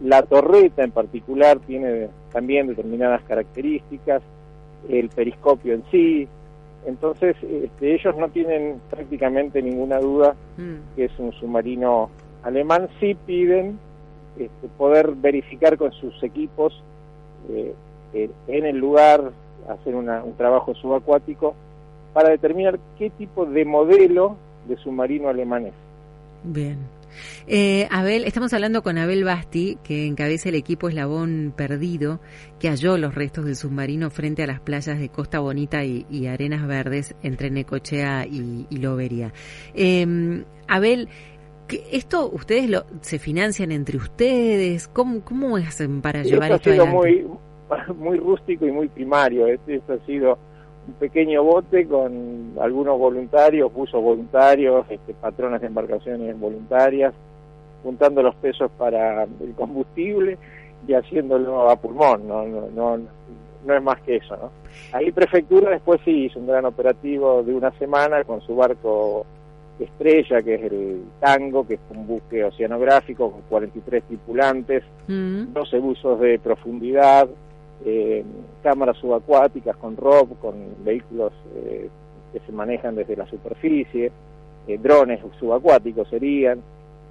La 0.00 0.22
torreta 0.22 0.82
en 0.82 0.90
particular 0.90 1.58
tiene 1.60 2.08
también 2.32 2.66
determinadas 2.66 3.22
características. 3.22 4.22
El 4.88 5.08
periscopio 5.08 5.74
en 5.74 5.84
sí. 5.90 6.28
entonces 6.86 7.36
este, 7.42 7.94
ellos 7.94 8.16
no 8.16 8.28
tienen 8.30 8.80
prácticamente 8.90 9.62
ninguna 9.62 10.00
duda 10.00 10.34
mm. 10.56 10.96
que 10.96 11.04
es 11.04 11.12
un 11.18 11.32
submarino 11.32 12.10
alemán. 12.42 12.88
Sí 12.98 13.16
piden 13.26 13.78
este, 14.36 14.68
poder 14.76 15.12
verificar 15.12 15.76
con 15.76 15.92
sus 15.92 16.20
equipos 16.22 16.82
eh, 17.50 17.72
en 18.12 18.66
el 18.66 18.76
lugar, 18.76 19.32
hacer 19.68 19.94
un 19.94 20.34
trabajo 20.36 20.74
subacuático 20.74 21.54
para 22.12 22.30
determinar 22.30 22.78
qué 22.98 23.10
tipo 23.10 23.46
de 23.46 23.64
modelo 23.64 24.36
de 24.68 24.76
submarino 24.76 25.28
alemán 25.28 25.66
es. 25.66 25.74
Bien. 26.44 26.78
Eh, 27.46 27.88
Abel, 27.90 28.24
estamos 28.24 28.52
hablando 28.54 28.82
con 28.82 28.98
Abel 28.98 29.24
Basti, 29.24 29.78
que 29.84 30.06
encabeza 30.06 30.48
el 30.48 30.54
equipo 30.54 30.88
Eslabón 30.88 31.52
Perdido, 31.54 32.20
que 32.58 32.68
halló 32.68 32.96
los 32.96 33.14
restos 33.14 33.44
del 33.44 33.56
submarino 33.56 34.10
frente 34.10 34.42
a 34.42 34.46
las 34.46 34.60
playas 34.60 34.98
de 34.98 35.08
Costa 35.08 35.40
Bonita 35.40 35.84
y, 35.84 36.26
Arenas 36.26 36.66
Verdes 36.66 37.14
entre 37.22 37.50
Necochea 37.50 38.26
y, 38.26 38.66
Loberia. 38.78 39.32
Em, 39.74 40.44
Abel, 40.68 41.08
¿esto 41.90 42.30
ustedes 42.30 42.70
lo, 42.70 42.86
se 43.02 43.18
financian 43.18 43.72
entre 43.72 43.98
ustedes? 43.98 44.88
¿Cómo, 44.88 45.20
cómo 45.20 45.56
hacen 45.56 46.00
para 46.00 46.22
llevar 46.22 46.52
esto, 46.52 46.70
esto 46.70 46.82
ha 46.82 46.86
sido 46.86 46.86
muy, 46.86 47.26
muy 47.96 48.18
rústico 48.18 48.66
y 48.66 48.72
muy 48.72 48.88
primario. 48.88 49.46
Esto 49.46 49.94
ha 49.94 50.06
sido 50.06 50.38
un 50.86 50.94
pequeño 50.94 51.42
bote 51.42 51.86
con 51.86 52.54
algunos 52.60 52.98
voluntarios, 52.98 53.72
buzos 53.72 54.02
voluntarios, 54.02 54.84
este, 54.88 55.14
patronas 55.14 55.60
de 55.60 55.68
embarcaciones 55.68 56.38
voluntarias, 56.38 57.14
juntando 57.82 58.22
los 58.22 58.34
pesos 58.36 58.70
para 58.76 59.24
el 59.24 59.54
combustible 59.56 60.38
y 60.86 60.94
haciéndolo 60.94 61.70
a 61.70 61.76
pulmón, 61.76 62.26
no, 62.26 62.44
no, 62.44 62.68
no, 62.74 62.98
no 63.64 63.74
es 63.74 63.82
más 63.82 64.00
que 64.02 64.16
eso. 64.16 64.36
¿no? 64.36 64.50
Ahí 64.92 65.12
Prefectura 65.12 65.70
después 65.70 66.00
sí 66.04 66.24
hizo 66.24 66.40
un 66.40 66.46
gran 66.46 66.64
operativo 66.64 67.42
de 67.42 67.54
una 67.54 67.70
semana 67.78 68.24
con 68.24 68.40
su 68.40 68.56
barco 68.56 69.24
estrella, 69.78 70.42
que 70.42 70.54
es 70.54 70.62
el 70.64 71.02
Tango, 71.20 71.66
que 71.66 71.74
es 71.74 71.80
un 71.90 72.06
buque 72.06 72.44
oceanográfico 72.44 73.30
con 73.30 73.42
43 73.42 74.04
tripulantes, 74.04 74.84
12 75.06 75.08
mm. 75.08 75.82
buzos 75.82 76.20
de 76.20 76.38
profundidad, 76.38 77.28
eh, 77.84 78.24
cámaras 78.62 78.96
subacuáticas 78.98 79.76
con 79.76 79.96
ROP, 79.96 80.38
con 80.40 80.54
vehículos 80.84 81.32
eh, 81.56 81.88
que 82.32 82.40
se 82.40 82.52
manejan 82.52 82.94
desde 82.94 83.16
la 83.16 83.26
superficie, 83.26 84.12
eh, 84.68 84.78
drones 84.78 85.20
subacuáticos 85.38 86.08
serían, 86.08 86.62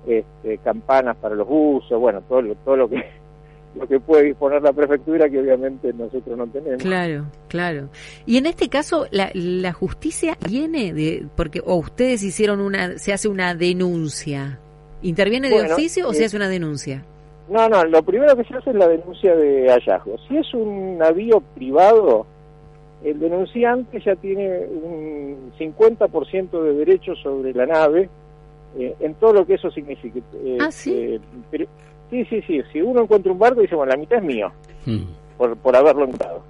este, 0.08 0.58
campanas 0.60 1.18
para 1.18 1.36
los 1.36 1.48
buzos, 1.48 2.00
bueno, 2.00 2.22
todo 2.22 2.42
lo, 2.42 2.56
todo 2.56 2.76
lo 2.76 2.90
que 2.90 3.04
lo 3.76 3.88
que 3.88 4.00
puede 4.00 4.26
disponer 4.26 4.62
la 4.62 4.74
prefectura 4.74 5.30
que 5.30 5.40
obviamente 5.40 5.94
nosotros 5.94 6.38
no 6.38 6.48
tenemos. 6.48 6.82
Claro, 6.82 7.26
claro. 7.48 7.90
Y 8.26 8.38
en 8.38 8.46
este 8.46 8.70
caso 8.70 9.08
la, 9.12 9.30
la 9.34 9.74
justicia 9.74 10.38
viene 10.48 10.94
de 10.94 11.26
porque 11.36 11.62
o 11.64 11.76
ustedes 11.76 12.24
hicieron 12.24 12.62
una 12.62 12.98
se 12.98 13.14
hace 13.14 13.28
una 13.28 13.56
denuncia. 13.56 14.60
¿Interviene 15.04 15.50
de 15.50 15.74
oficio 15.74 16.08
o 16.08 16.14
se 16.14 16.26
hace 16.26 16.38
una 16.38 16.48
denuncia? 16.48 17.04
No, 17.52 17.68
no, 17.68 17.84
lo 17.84 18.02
primero 18.02 18.34
que 18.38 18.46
se 18.46 18.56
hace 18.56 18.70
es 18.70 18.76
la 18.78 18.88
denuncia 18.88 19.36
de 19.36 19.70
hallazgo. 19.70 20.18
Si 20.26 20.38
es 20.38 20.54
un 20.54 20.98
navío 20.98 21.42
privado, 21.54 22.26
el 23.04 23.20
denunciante 23.20 24.00
ya 24.00 24.16
tiene 24.16 24.60
un 24.68 25.52
50% 25.60 26.64
de 26.64 26.74
derechos 26.74 27.20
sobre 27.22 27.54
la 27.54 27.66
nave, 27.66 28.08
eh, 28.80 28.96
en 29.02 29.16
todo 29.16 29.34
lo 29.34 29.46
que 29.46 29.56
eso 29.56 29.70
significa. 29.70 30.20
Eh, 30.46 30.60
¿Ah, 30.62 30.72
sí? 30.72 31.20
Eh, 31.52 31.68
sí, 32.10 32.24
sí, 32.24 32.42
sí. 32.48 32.62
Si 32.72 32.82
uno 32.82 33.02
encuentra 33.02 33.34
un 33.34 33.40
barco, 33.40 33.60
dice, 33.60 33.76
bueno, 33.76 33.92
la 33.92 33.98
mitad 33.98 34.20
es 34.20 34.24
mío, 34.24 34.50
hmm. 34.86 35.04
por, 35.38 35.58
por 35.58 35.76
haberlo 35.76 36.06
encontrado. 36.06 36.44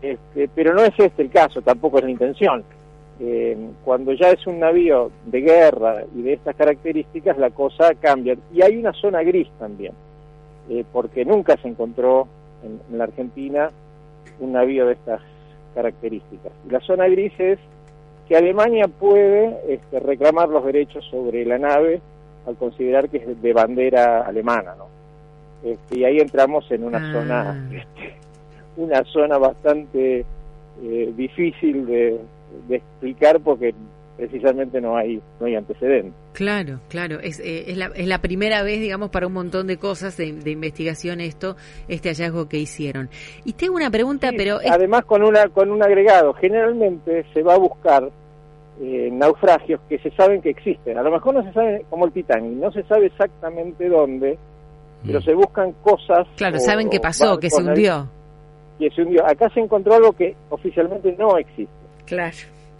Este, 0.00 0.48
pero 0.54 0.72
no 0.72 0.84
es 0.84 0.98
este 0.98 1.20
el 1.20 1.30
caso, 1.30 1.60
tampoco 1.60 1.98
es 1.98 2.04
la 2.04 2.10
intención. 2.10 2.64
cuando 3.84 4.14
ya 4.14 4.30
es 4.30 4.46
un 4.46 4.58
navío 4.58 5.10
de 5.26 5.42
guerra 5.42 6.02
y 6.16 6.22
de 6.22 6.32
estas 6.32 6.56
características, 6.56 7.36
la 7.36 7.50
cosa 7.50 7.94
cambia. 8.00 8.38
Y 8.54 8.62
hay 8.62 8.78
una 8.78 8.94
zona 8.94 9.22
gris 9.22 9.48
también. 9.58 9.92
Eh, 10.68 10.84
porque 10.92 11.24
nunca 11.24 11.56
se 11.58 11.68
encontró 11.68 12.26
en, 12.62 12.96
la 12.96 13.04
Argentina 13.04 13.70
un 14.40 14.52
navío 14.52 14.86
de 14.86 14.94
estas 14.94 15.20
características. 15.74 16.52
Y 16.66 16.70
la 16.70 16.80
zona 16.80 17.06
gris 17.08 17.32
es 17.38 17.58
que 18.26 18.36
Alemania 18.36 18.88
puede 18.88 19.58
este, 19.68 20.00
reclamar 20.00 20.48
los 20.48 20.64
derechos 20.64 21.04
sobre 21.10 21.44
la 21.44 21.58
nave 21.58 22.00
al 22.46 22.56
considerar 22.56 23.10
que 23.10 23.18
es 23.18 23.42
de 23.42 23.52
bandera 23.52 24.22
alemana, 24.22 24.74
¿no? 24.78 24.86
Este, 25.62 25.98
y 25.98 26.04
ahí 26.04 26.18
entramos 26.18 26.70
en 26.70 26.84
una 26.84 26.98
ah. 26.98 27.12
zona, 27.12 27.68
este, 27.70 28.14
una 28.76 29.04
zona 29.04 29.38
bastante 29.38 30.24
eh, 30.82 31.12
difícil 31.16 31.86
de, 31.86 32.20
de 32.68 32.76
explicar 32.76 33.40
porque 33.40 33.74
precisamente 34.16 34.80
no 34.80 34.96
hay 34.96 35.20
no 35.40 35.46
hay 35.46 35.56
antecedentes. 35.56 36.12
Claro, 36.32 36.80
claro, 36.88 37.20
es, 37.20 37.40
eh, 37.40 37.70
es, 37.70 37.76
la, 37.76 37.86
es 37.94 38.06
la 38.06 38.18
primera 38.18 38.62
vez, 38.62 38.80
digamos, 38.80 39.10
para 39.10 39.26
un 39.26 39.32
montón 39.32 39.66
de 39.66 39.76
cosas 39.76 40.16
de, 40.16 40.26
investigación 40.26 41.20
esto, 41.20 41.56
este 41.88 42.08
hallazgo 42.08 42.48
que 42.48 42.58
hicieron. 42.58 43.08
Y 43.44 43.52
tengo 43.52 43.76
una 43.76 43.90
pregunta, 43.90 44.30
pero... 44.36 44.58
Además 44.68 45.04
con, 45.04 45.22
una, 45.22 45.48
con 45.48 45.70
un 45.70 45.82
agregado, 45.82 46.32
generalmente 46.34 47.24
se 47.32 47.42
va 47.42 47.54
a 47.54 47.58
buscar 47.58 48.10
eh, 48.80 49.08
naufragios 49.12 49.80
que 49.88 49.98
se 49.98 50.10
saben 50.10 50.42
que 50.42 50.50
existen. 50.50 50.98
A 50.98 51.02
lo 51.02 51.12
mejor 51.12 51.34
no 51.34 51.44
se 51.44 51.52
sabe, 51.52 51.84
como 51.88 52.06
el 52.06 52.12
Titanic, 52.12 52.52
no 52.54 52.72
se 52.72 52.82
sabe 52.84 53.06
exactamente 53.06 53.88
dónde, 53.88 54.36
pero 55.06 55.20
mm. 55.20 55.22
se 55.22 55.34
buscan 55.34 55.72
cosas... 55.82 56.26
Claro, 56.36 56.58
saben 56.58 56.90
qué 56.90 56.98
pasó, 56.98 57.38
que 57.38 57.50
se 57.50 57.62
hundió. 57.62 58.08
Que 58.78 58.90
se 58.90 59.02
hundió. 59.02 59.24
Acá 59.24 59.48
se 59.50 59.60
encontró 59.60 59.94
algo 59.94 60.12
que 60.12 60.34
oficialmente 60.50 61.14
no 61.16 61.36
existe. 61.38 61.72
Claro. 62.06 62.36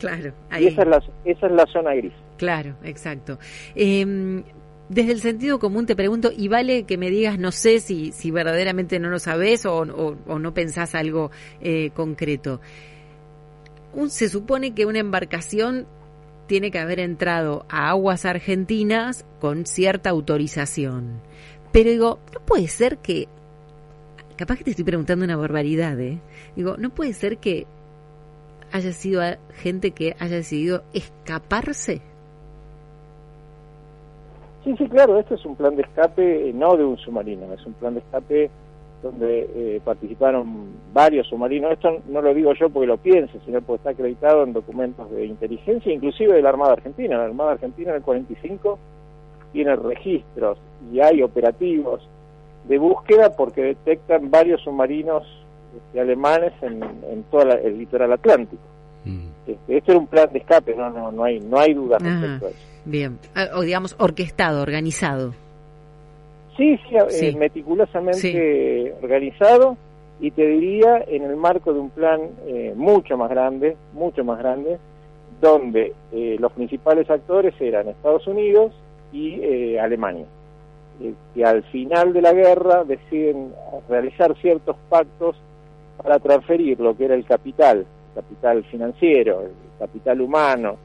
Claro, 0.07 0.33
ahí. 0.51 0.65
Y 0.65 0.67
esa 0.69 0.83
es 0.83 0.89
la, 0.89 1.03
esa 1.25 1.47
es 1.47 1.53
la 1.53 1.67
zona 1.67 1.95
gris. 1.95 2.13
Claro, 2.37 2.77
exacto. 2.85 3.39
Em, 3.75 4.43
desde 4.89 5.13
el 5.13 5.21
sentido 5.21 5.59
común 5.59 5.87
te 5.87 5.97
pregunto, 5.97 6.31
y 6.37 6.49
vale 6.49 6.85
que 6.85 6.99
me 6.99 7.11
digas, 7.11 7.39
no 7.39 7.53
sé 7.53 7.81
si, 7.81 8.13
si 8.13 8.31
verdaderamente 8.31 8.99
no 8.99 9.09
lo 9.09 9.19
sabes 9.19 9.65
o, 9.65 9.79
o, 9.79 10.39
no 10.39 10.55
pensás 10.55 10.95
algo 10.95 11.31
eh, 11.61 11.91
concreto. 11.95 12.61
Un, 13.95 14.11
se 14.11 14.29
supone 14.29 14.75
que 14.75 14.85
una 14.87 14.99
embarcación 14.99 15.87
tiene 16.47 16.71
que 16.71 16.79
haber 16.79 17.01
entrado 17.01 17.65
a 17.71 17.89
aguas 17.89 18.27
argentinas 18.27 19.25
con 19.41 19.65
cierta 19.65 20.11
autorización. 20.11 21.21
Pero 21.73 21.91
digo, 21.91 22.19
no 22.35 22.41
puede 22.41 22.69
ser 22.69 22.99
que, 22.99 23.27
capaz 24.37 24.59
que 24.59 24.65
te 24.65 24.71
estoy 24.71 24.85
preguntando 24.85 25.25
una 25.25 25.37
barbaridad, 25.37 25.99
¿eh? 25.99 26.21
Digo, 26.57 26.77
no 26.77 26.91
puede 26.91 27.15
ser 27.15 27.39
que 27.39 27.67
haya 28.75 28.91
sido 28.91 29.23
gente 29.55 29.93
que 29.93 30.17
haya 30.19 30.35
decidido 30.37 30.83
escaparse? 30.93 32.03
Sí, 34.65 34.75
sí, 34.77 34.89
claro, 34.89 35.21
esto 35.21 35.37
es 35.37 35.45
un 35.47 35.55
plan 35.55 35.77
de 35.77 35.83
escape, 35.83 36.49
eh, 36.49 36.53
no 36.53 36.77
de 36.77 36.85
un 36.85 36.97
submarino, 36.99 37.53
es 37.53 37.65
un 37.65 37.75
plan 37.75 37.95
de 37.95 38.01
escape 38.01 38.51
donde 39.01 39.49
eh, 39.55 39.81
participaron 39.85 40.73
varios 40.93 41.29
submarinos. 41.29 41.73
Esto 41.73 42.01
no 42.09 42.21
lo 42.21 42.35
digo 42.35 42.53
yo 42.55 42.69
porque 42.69 42.89
lo 42.89 42.97
piense, 42.97 43.39
sino 43.45 43.61
porque 43.61 43.77
está 43.77 43.91
acreditado 43.91 44.43
en 44.43 44.53
documentos 44.53 45.09
de 45.13 45.27
inteligencia, 45.27 45.93
inclusive 45.93 46.35
de 46.35 46.43
la 46.43 46.49
Armada 46.49 46.73
Argentina. 46.73 47.17
La 47.17 47.27
Armada 47.27 47.53
Argentina 47.53 47.91
en 47.91 47.97
el 47.97 48.03
45 48.03 48.79
tiene 49.53 49.77
registros 49.77 50.59
y 50.93 51.01
hay 51.01 51.23
operativos 51.23 52.09
de 52.67 52.79
búsqueda 52.79 53.31
porque 53.37 53.63
detectan 53.63 54.33
varios 54.33 54.63
submarinos 54.63 55.44
este, 55.77 56.01
alemanes 56.01 56.53
en, 56.63 56.83
en 57.11 57.23
todo 57.31 57.43
el 57.43 57.79
litoral 57.79 58.13
atlántico. 58.13 58.63
Mm. 59.05 59.27
Este, 59.47 59.77
esto 59.77 59.93
era 59.93 60.01
un 60.01 60.07
plan 60.07 60.29
de 60.33 60.39
escape, 60.39 60.75
no, 60.75 60.91
no, 60.91 61.13
no 61.13 61.25
hay, 61.25 61.41
no 61.41 61.59
hay 61.59 61.75
duda 61.75 61.99
respecto 61.99 62.47
a 62.47 62.51
eso. 62.51 62.59
Bien, 62.85 63.19
ah, 63.35 63.49
o 63.55 63.63
digamos 63.63 63.97
orquestado, 63.99 64.63
organizado. 64.63 65.35
Sí, 66.57 66.79
sí, 66.89 66.97
eh, 66.97 67.35
meticulosamente 67.37 68.95
organizado 69.03 69.77
y 70.21 70.31
te 70.31 70.47
diría 70.47 71.05
en 71.09 71.25
el 71.25 71.37
marco 71.37 71.73
de 71.73 71.81
un 71.81 71.91
plan 71.91 72.21
eh, 72.47 72.73
mucho 72.77 73.17
más 73.17 73.29
grande, 73.29 73.77
mucho 73.93 74.23
más 74.25 74.39
grande, 74.39 74.79
donde 75.41 75.93
eh, 76.13 76.37
los 76.39 76.53
principales 76.53 77.11
actores 77.11 77.55
eran 77.61 77.89
Estados 77.89 78.27
Unidos 78.29 78.73
y 79.13 79.77
Alemania, 79.77 80.27
que 81.35 81.45
al 81.45 81.63
final 81.65 82.13
de 82.13 82.21
la 82.21 82.33
guerra 82.33 82.83
deciden 82.83 83.53
realizar 83.89 84.37
ciertos 84.41 84.77
pactos 84.89 85.37
para 86.03 86.19
transferir 86.19 86.81
lo 86.81 86.97
que 86.97 87.07
era 87.07 87.15
el 87.15 87.25
capital, 87.25 87.87
capital 88.15 88.65
financiero, 88.65 89.43
el 89.43 89.53
capital 89.79 90.21
humano, 90.21 90.77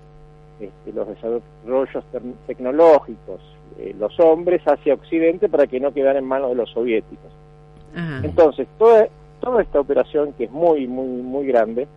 este, 0.59 0.93
los 0.93 1.07
desarrollos 1.07 2.03
tecnológicos, 2.47 3.41
eh, 3.79 3.95
los 3.97 4.19
hombres 4.19 4.61
hacia 4.65 4.93
Occidente 4.93 5.47
para 5.47 5.67
que 5.67 5.79
no 5.79 5.93
quedaran 5.93 6.23
en 6.23 6.25
manos 6.25 6.49
de 6.49 6.55
los 6.55 6.69
soviéticos. 6.69 7.31
Entonces, 8.23 8.67
toda, 8.77 9.07
toda 9.39 9.63
esta 9.63 9.79
operación 9.79 10.33
que 10.33 10.43
es 10.43 10.51
muy, 10.51 10.87
muy, 10.87 11.21
muy 11.23 11.47
grande 11.47 11.87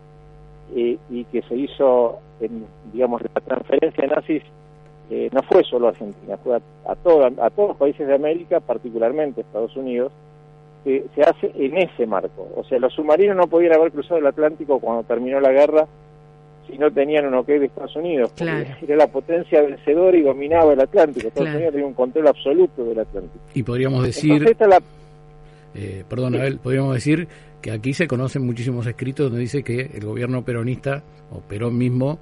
eh, 0.75 0.97
y 1.09 1.23
que 1.25 1.43
se 1.43 1.55
hizo, 1.55 2.19
en, 2.39 2.65
digamos, 2.91 3.21
la 3.21 3.41
transferencia 3.41 4.01
de 4.01 4.15
nazis 4.15 4.43
eh, 5.11 5.29
no 5.31 5.43
fue 5.43 5.63
solo 5.63 5.87
a 5.87 5.89
Argentina, 5.89 6.37
fue 6.37 6.55
a, 6.55 6.61
a, 6.87 6.91
a 6.93 6.95
todos 7.49 7.67
los 7.69 7.77
países 7.77 8.07
de 8.07 8.15
América, 8.15 8.59
particularmente 8.59 9.41
Estados 9.41 9.75
Unidos, 9.75 10.11
se 10.83 11.21
hace 11.23 11.51
en 11.55 11.77
ese 11.77 12.05
marco. 12.05 12.49
O 12.55 12.63
sea, 12.65 12.77
los 12.79 12.93
submarinos 12.93 13.35
no 13.37 13.47
podían 13.47 13.73
haber 13.73 13.91
cruzado 13.91 14.19
el 14.19 14.27
Atlántico 14.27 14.79
cuando 14.79 15.03
terminó 15.03 15.39
la 15.39 15.51
guerra 15.51 15.87
si 16.69 16.77
no 16.77 16.89
tenían 16.91 17.25
un 17.25 17.33
ok 17.35 17.47
de 17.47 17.65
Estados 17.65 17.95
Unidos, 17.97 18.29
porque 18.31 18.43
Claro. 18.45 18.69
era 18.81 18.95
la 18.95 19.07
potencia 19.07 19.61
vencedora 19.61 20.17
y 20.17 20.21
dominaba 20.21 20.73
el 20.73 20.79
Atlántico. 20.81 21.27
Estados 21.27 21.45
Claro. 21.45 21.57
Unidos 21.57 21.73
tenía 21.73 21.87
un 21.87 21.93
control 21.93 22.27
absoluto 22.27 22.83
del 22.85 22.99
Atlántico. 22.99 23.43
Y 23.53 23.63
podríamos 23.63 24.03
decir, 24.03 24.31
Entonces 24.31 24.51
esta 24.51 24.63
es 24.65 24.69
la 24.69 24.81
eh, 25.75 26.03
perdón, 26.07 26.35
Abel, 26.35 26.59
podríamos 26.59 26.93
decir 26.93 27.27
que 27.61 27.71
aquí 27.71 27.93
se 27.93 28.07
conocen 28.07 28.45
muchísimos 28.45 28.85
escritos 28.85 29.25
donde 29.27 29.39
dice 29.41 29.63
que 29.63 29.89
el 29.93 30.05
gobierno 30.05 30.43
peronista, 30.43 31.01
o 31.31 31.39
Perón 31.39 31.77
mismo, 31.77 32.19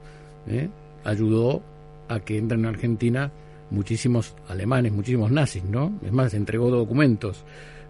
eh, 0.48 0.70
ayudó 1.04 1.62
a 2.08 2.20
que 2.20 2.38
entren 2.38 2.62
en 2.62 2.66
Argentina 2.68 3.30
muchísimos 3.70 4.36
alemanes, 4.48 4.92
muchísimos 4.94 5.32
nazis, 5.32 5.64
¿no? 5.66 5.92
Es 6.06 6.12
más, 6.12 6.34
entregó 6.34 6.70
documentos. 6.70 7.44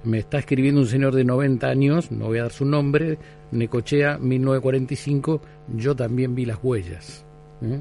Me 0.03 0.19
está 0.19 0.39
escribiendo 0.39 0.81
un 0.81 0.87
señor 0.87 1.13
de 1.13 1.23
90 1.23 1.67
años, 1.67 2.11
no 2.11 2.27
voy 2.27 2.39
a 2.39 2.43
dar 2.43 2.51
su 2.51 2.65
nombre, 2.65 3.17
Necochea, 3.51 4.17
1945, 4.17 5.41
yo 5.75 5.95
también 5.95 6.33
vi 6.33 6.45
las 6.45 6.59
huellas. 6.63 7.23
¿eh? 7.61 7.79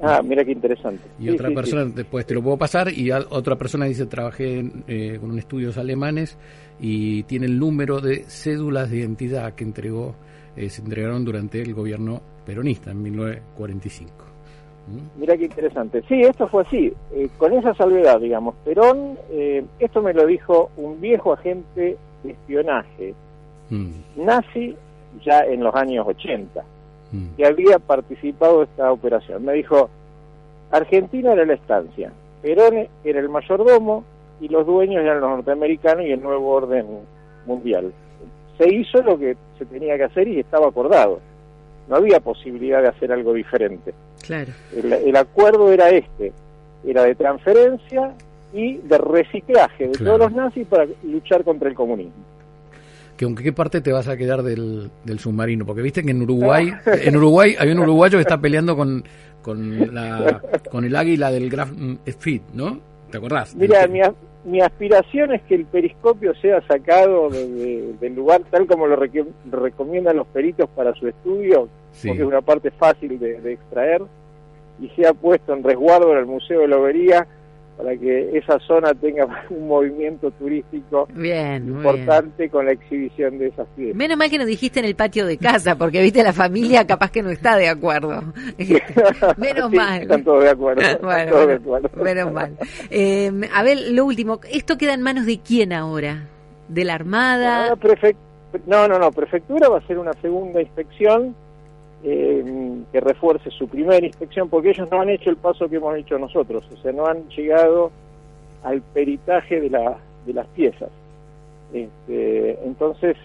Ah, 0.00 0.20
mira 0.22 0.44
qué 0.44 0.52
interesante. 0.52 1.02
Y 1.18 1.24
Sí, 1.24 1.30
otra 1.30 1.48
sí, 1.48 1.54
persona, 1.54 1.84
después 1.86 2.24
te 2.26 2.34
lo 2.34 2.42
puedo 2.42 2.56
pasar, 2.56 2.92
y 2.92 3.10
otra 3.10 3.56
persona 3.56 3.86
dice, 3.86 4.06
trabajé 4.06 4.70
eh, 4.86 5.18
con 5.20 5.36
estudios 5.36 5.76
alemanes 5.78 6.38
y 6.80 7.24
tiene 7.24 7.46
el 7.46 7.58
número 7.58 8.00
de 8.00 8.24
cédulas 8.28 8.90
de 8.90 8.98
identidad 8.98 9.54
que 9.54 9.64
entregó, 9.64 10.14
eh, 10.56 10.70
se 10.70 10.82
entregaron 10.82 11.24
durante 11.24 11.60
el 11.60 11.74
gobierno 11.74 12.22
peronista 12.46 12.92
en 12.92 13.02
1945. 13.02 14.12
Mira 15.18 15.36
qué 15.36 15.44
interesante. 15.44 16.02
Sí, 16.08 16.22
esto 16.22 16.48
fue 16.48 16.62
así. 16.62 16.92
eh, 17.14 17.28
con 17.38 17.52
esa 17.52 17.74
salvedad, 17.74 18.20
digamos, 18.20 18.54
Perón, 18.64 19.18
eh, 19.30 19.64
esto 19.78 20.02
me 20.02 20.12
lo 20.14 20.26
dijo 20.26 20.70
un 20.76 21.00
viejo 21.00 21.32
agente 21.32 21.96
de 22.24 22.30
espionaje 22.30 23.14
Mm, 23.70 23.90
nazi 24.24 24.74
ya 25.22 25.40
en 25.40 25.62
los 25.62 25.74
años 25.74 26.06
80. 26.06 26.64
mm. 27.12 27.36
que 27.36 27.46
había 27.46 27.78
participado 27.78 28.58
de 28.60 28.64
esta 28.64 28.90
operación. 28.92 29.44
Me 29.44 29.52
dijo, 29.52 29.90
Argentina 30.70 31.32
era 31.32 31.44
la 31.44 31.54
estancia, 31.54 32.12
Perón 32.42 32.88
era 33.04 33.20
el 33.20 33.28
mayordomo 33.28 34.04
y 34.40 34.48
los 34.48 34.66
dueños 34.66 35.02
eran 35.02 35.20
los 35.20 35.30
norteamericanos 35.30 36.06
y 36.06 36.12
el 36.12 36.22
nuevo 36.22 36.48
orden 36.50 36.86
mundial. 37.46 37.92
Se 38.56 38.72
hizo 38.72 39.02
lo 39.02 39.18
que 39.18 39.36
se 39.58 39.66
tenía 39.66 39.96
que 39.96 40.04
hacer 40.04 40.28
y 40.28 40.40
estaba 40.40 40.68
acordado. 40.68 41.20
No 41.88 41.96
había 41.96 42.20
posibilidad 42.20 42.82
de 42.82 42.88
hacer 42.88 43.12
algo 43.12 43.32
diferente. 43.32 43.92
Claro. 44.28 44.52
El, 44.76 44.92
el 44.92 45.16
acuerdo 45.16 45.72
era 45.72 45.88
este, 45.90 46.32
era 46.86 47.02
de 47.02 47.14
transferencia 47.16 48.12
y 48.52 48.76
de 48.76 48.98
reciclaje 48.98 49.88
de 49.88 49.92
Claro. 49.92 50.16
todos 50.18 50.30
los 50.30 50.32
nazis 50.32 50.66
para 50.66 50.86
luchar 51.02 51.42
contra 51.44 51.68
el 51.68 51.74
comunismo. 51.74 52.12
Que 53.16 53.24
aunque 53.24 53.42
qué 53.42 53.52
parte 53.52 53.80
te 53.80 53.90
vas 53.90 54.06
a 54.06 54.16
quedar 54.16 54.42
del, 54.44 54.90
del 55.04 55.18
submarino, 55.18 55.66
porque 55.66 55.82
viste 55.82 56.04
que 56.04 56.10
en 56.12 56.22
Uruguay, 56.22 56.72
en 56.86 57.16
Uruguay 57.16 57.56
hay 57.58 57.70
un 57.70 57.80
uruguayo 57.80 58.18
que 58.18 58.22
está 58.22 58.38
peleando 58.38 58.76
con, 58.76 59.02
con, 59.42 59.92
la, 59.94 60.40
con 60.70 60.84
el 60.84 60.94
águila 60.94 61.30
del 61.32 61.50
Graf 61.50 61.70
Speed, 62.06 62.42
¿no? 62.54 62.78
¿Te 63.10 63.16
acordás? 63.18 63.56
Mira, 63.56 63.86
mi, 63.88 64.00
mi 64.44 64.60
aspiración 64.60 65.32
es 65.34 65.42
que 65.42 65.54
el 65.56 65.64
periscopio 65.66 66.34
sea 66.36 66.60
sacado 66.66 67.28
de- 67.28 67.48
de- 67.48 67.92
del 68.00 68.14
lugar 68.14 68.42
tal 68.50 68.66
como 68.66 68.86
lo 68.86 68.96
recomiendan 68.96 70.16
los 70.16 70.26
peritos 70.28 70.68
para 70.70 70.94
su 70.94 71.08
estudio, 71.08 71.68
Sí. 71.92 72.08
porque 72.08 72.22
es 72.22 72.28
una 72.28 72.40
parte 72.42 72.70
fácil 72.70 73.18
de, 73.18 73.40
de 73.40 73.52
extraer, 73.52 74.02
y 74.80 74.88
sea 74.90 75.12
puesto 75.12 75.52
en 75.52 75.64
resguardo 75.64 76.12
en 76.12 76.18
el 76.18 76.26
Museo 76.26 76.60
de 76.60 76.68
Lobería 76.68 77.26
para 77.78 77.96
que 77.96 78.36
esa 78.36 78.58
zona 78.66 78.92
tenga 78.92 79.24
un 79.50 79.68
movimiento 79.68 80.30
turístico 80.32 81.06
Bien, 81.14 81.62
muy 81.72 81.82
bien. 81.84 81.94
importante 81.96 82.50
con 82.50 82.66
la 82.66 82.72
exhibición 82.72 83.38
de 83.38 83.46
esas 83.46 83.68
piezas. 83.76 83.94
Menos 83.96 84.18
mal 84.18 84.28
que 84.28 84.36
nos 84.38 84.48
dijiste 84.48 84.80
en 84.80 84.86
el 84.86 84.96
patio 84.96 85.24
de 85.26 85.38
casa, 85.38 85.78
porque 85.78 86.02
viste 86.02 86.22
la 86.24 86.32
familia 86.32 86.84
capaz 86.86 87.10
que 87.12 87.22
no 87.22 87.30
está 87.30 87.56
de 87.56 87.68
acuerdo. 87.68 88.20
Menos 89.38 89.70
Sí, 89.70 89.76
mal. 89.76 90.02
Están 90.02 90.24
todos 90.24 90.42
de 90.44 90.50
acuerdo. 90.50 90.82
Bueno, 91.02 91.30
todos 91.32 91.46
de 91.48 91.58
bueno, 91.58 91.86
acuerdo. 91.86 92.04
menos 92.04 92.32
mal. 92.32 92.56
Eh, 92.90 93.30
a 93.54 93.62
ver, 93.62 93.78
lo 93.92 94.04
último, 94.04 94.40
¿esto 94.52 94.76
queda 94.76 94.94
en 94.94 95.02
manos 95.02 95.24
de 95.26 95.38
quién 95.40 95.72
ahora? 95.72 96.26
¿De 96.68 96.84
la 96.84 96.94
Armada? 96.94 97.74
Prefec- 97.76 98.16
no, 98.66 98.88
no, 98.88 98.98
no, 98.98 99.12
prefectura 99.12 99.68
va 99.68 99.76
a 99.76 99.80
hacer 99.80 99.98
una 99.98 100.12
segunda 100.14 100.60
inspección 100.60 101.34
eh, 102.04 102.82
que 102.92 103.00
refuerce 103.00 103.50
su 103.50 103.68
primera 103.68 104.04
inspección, 104.04 104.48
porque 104.48 104.70
ellos 104.70 104.88
no 104.90 105.00
han 105.00 105.08
hecho 105.08 105.30
el 105.30 105.36
paso 105.36 105.68
que 105.68 105.76
hemos 105.76 105.96
hecho 105.96 106.18
nosotros, 106.18 106.64
o 106.72 106.76
sea, 106.76 106.92
no 106.92 107.06
han 107.06 107.28
llegado 107.28 107.90
al 108.62 108.82
peritaje 108.82 109.60
de, 109.60 109.70
la, 109.70 109.96
de 110.26 110.32
las 110.32 110.46
piezas. 110.48 110.90
Este, 111.72 112.58
entonces, 112.64 113.16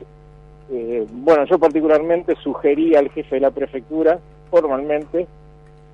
eh, 0.71 1.05
bueno, 1.11 1.45
yo 1.45 1.59
particularmente 1.59 2.35
sugerí 2.35 2.95
al 2.95 3.09
jefe 3.09 3.35
de 3.35 3.41
la 3.41 3.51
prefectura, 3.51 4.19
formalmente, 4.49 5.27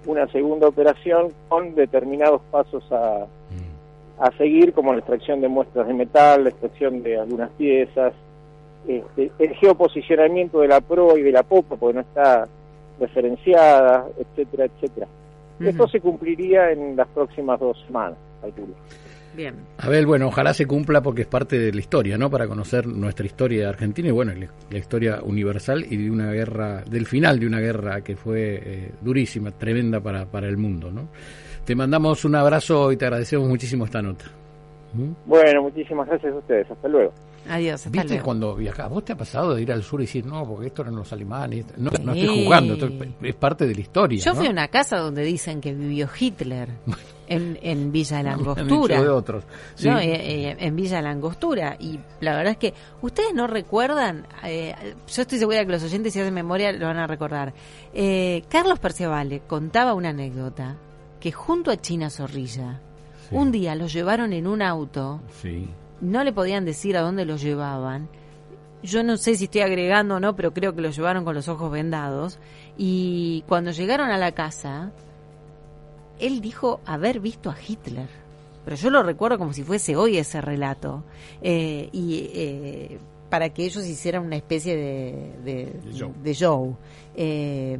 una 0.06 0.28
segunda 0.28 0.68
operación 0.68 1.28
con 1.48 1.76
determinados 1.76 2.42
pasos 2.50 2.90
a, 2.92 3.26
a 4.20 4.32
seguir, 4.38 4.74
como 4.74 4.94
la 4.94 5.00
extracción 5.00 5.42
de 5.42 5.48
muestras 5.48 5.88
de 5.88 5.94
metal, 5.94 6.44
la 6.44 6.50
extracción 6.50 7.04
de 7.04 7.20
algunas 7.20 7.50
piezas, 7.52 8.14
este, 8.88 9.32
el 9.40 9.56
geoposicionamiento 9.56 10.62
de 10.62 10.70
la 10.70 10.82
proa 10.82 11.20
y 11.20 11.22
de 11.22 11.32
la 11.32 11.44
popa, 11.44 11.76
porque 11.76 11.96
no 11.96 12.02
está 12.02 12.48
referenciada, 13.00 14.08
etcétera, 14.18 14.66
etcétera. 14.66 15.08
Esto 15.60 15.88
se 15.88 16.00
cumpliría 16.00 16.72
en 16.72 16.96
las 16.96 17.08
próximas 17.10 17.60
dos 17.60 17.78
semanas, 17.86 18.18
calculo. 18.42 18.74
Bien. 19.36 19.56
Abel, 19.78 20.06
bueno, 20.06 20.28
ojalá 20.28 20.54
se 20.54 20.66
cumpla 20.66 21.02
porque 21.02 21.22
es 21.22 21.28
parte 21.28 21.60
de 21.60 21.72
la 21.72 21.80
historia, 21.80 22.18
¿no? 22.18 22.30
Para 22.30 22.48
conocer 22.48 22.88
nuestra 22.88 23.26
historia 23.26 23.64
de 23.64 23.68
Argentina 23.68 24.08
y, 24.08 24.12
bueno, 24.12 24.34
la, 24.34 24.48
la 24.70 24.78
historia 24.78 25.20
universal 25.24 25.86
y 25.88 25.98
de 25.98 26.10
una 26.10 26.32
guerra, 26.32 26.84
del 26.90 27.06
final 27.06 27.40
de 27.40 27.48
una 27.48 27.60
guerra 27.60 28.02
que 28.02 28.16
fue 28.16 28.56
eh, 28.56 28.92
durísima, 29.02 29.52
tremenda 29.52 30.00
para, 30.00 30.26
para 30.26 30.48
el 30.48 30.58
mundo, 30.58 30.92
¿no? 30.92 31.10
Te 31.66 31.76
mandamos 31.76 32.26
un 32.26 32.36
abrazo 32.36 32.92
y 32.92 32.98
te 32.98 33.06
agradecemos 33.06 33.48
muchísimo 33.48 33.86
esta 33.86 34.02
nota. 34.02 34.26
¿Mm? 34.94 35.12
Bueno, 35.26 35.64
muchísimas 35.64 36.08
gracias 36.08 36.34
a 36.34 36.38
ustedes. 36.38 36.72
Hasta 36.72 36.88
luego. 36.88 37.14
Adiós, 37.50 37.76
hasta 37.76 37.90
¿Viste 37.90 38.08
luego. 38.10 38.26
cuando 38.26 38.56
viajás? 38.56 38.90
¿Vos 38.90 39.04
te 39.06 39.14
ha 39.14 39.18
pasado 39.18 39.56
de 39.56 39.62
ir 39.62 39.72
al 39.72 39.84
sur 39.84 40.00
y 40.02 40.06
decir, 40.06 40.26
no, 40.26 40.46
porque 40.48 40.68
esto 40.68 40.82
eran 40.84 40.96
los 40.96 41.12
alemanes? 41.12 41.66
No, 41.78 41.92
no 42.04 42.14
Sí. 42.14 42.22
estoy 42.22 42.44
jugando, 42.46 42.74
esto 42.74 42.90
es, 43.22 43.36
parte 43.36 43.68
de 43.68 43.76
la 43.76 43.82
historia. 43.82 44.24
Yo 44.24 44.32
¿no? 44.32 44.38
fui 44.38 44.48
a 44.48 44.52
una 44.52 44.68
casa 44.68 44.98
donde 44.98 45.24
dicen 45.24 45.60
que 45.62 45.74
vivió 45.74 46.08
Hitler 46.20 46.70
en, 47.28 47.58
en 47.62 47.92
Villa 47.92 48.16
Me 48.24 48.30
han 48.30 48.38
Langostura. 48.38 48.96
dicho 48.96 49.04
de 49.04 49.10
otros. 49.10 49.44
Sí. 49.76 49.88
No, 49.90 50.00
eh, 50.00 50.50
eh, 50.50 50.56
en 50.60 50.76
Villa 50.76 51.02
Langostura. 51.02 51.76
Y 51.80 52.00
la 52.22 52.36
verdad 52.36 52.52
es 52.54 52.58
que 52.58 52.74
ustedes 53.02 53.34
no 53.34 53.48
recuerdan, 53.48 54.28
eh, 54.44 54.76
yo 55.08 55.22
estoy 55.22 55.40
segura 55.40 55.66
que 55.66 55.72
los 55.72 55.84
oyentes 55.84 56.14
si 56.14 56.20
hacen 56.20 56.34
memoria 56.34 56.72
lo 56.72 56.86
van 56.88 56.98
a 56.98 57.08
recordar. 57.08 57.54
Carlos 58.50 58.80
Perciavale 58.80 59.42
contaba 59.48 59.94
una 59.94 60.10
anécdota 60.10 60.78
que 61.20 61.32
junto 61.32 61.72
a 61.72 61.78
China 61.78 62.10
Zorrilla, 62.10 62.80
Sí. 63.30 63.36
un 63.36 63.52
día 63.52 63.76
los 63.76 63.92
llevaron 63.94 64.34
en 64.34 64.48
un 64.48 64.62
auto, 64.62 65.22
Sí. 65.42 65.68
No 66.02 66.24
le 66.24 66.34
podían 66.34 66.66
decir 66.66 66.98
a 66.98 67.02
dónde 67.02 67.26
los 67.26 67.42
llevaban. 67.42 68.10
Yo 68.82 69.04
no 69.04 69.18
sé 69.18 69.36
si 69.36 69.46
estoy 69.46 69.62
agregando 69.62 70.16
o 70.16 70.20
no, 70.20 70.36
pero 70.36 70.54
creo 70.54 70.74
que 70.74 70.82
los 70.82 70.96
llevaron 70.96 71.26
con 71.26 71.36
los 71.36 71.48
ojos 71.48 71.72
vendados. 71.72 72.40
Y 72.78 73.44
cuando 73.48 73.72
llegaron 73.72 74.10
a 74.10 74.18
la 74.18 74.32
casa, 74.32 74.92
él 76.20 76.40
dijo 76.42 76.80
haber 76.86 77.20
visto 77.20 77.50
a 77.50 77.58
Hitler. 77.60 78.08
Pero 78.64 78.78
yo 78.78 78.90
lo 78.90 79.04
recuerdo 79.04 79.38
como 79.38 79.52
si 79.54 79.64
fuese 79.64 79.96
hoy 79.96 80.18
ese 80.18 80.42
relato. 80.42 81.04
Eh, 81.42 81.90
y 81.92 82.30
eh, 82.34 83.00
para 83.30 83.50
que 83.50 83.66
ellos 83.66 83.86
hicieran 83.86 84.26
una 84.26 84.36
especie 84.36 84.76
de, 84.76 85.34
de, 85.44 85.66
De 85.84 85.94
show. 85.94 86.14
de 86.24 86.34
show. 86.34 86.78
Eh, 87.16 87.78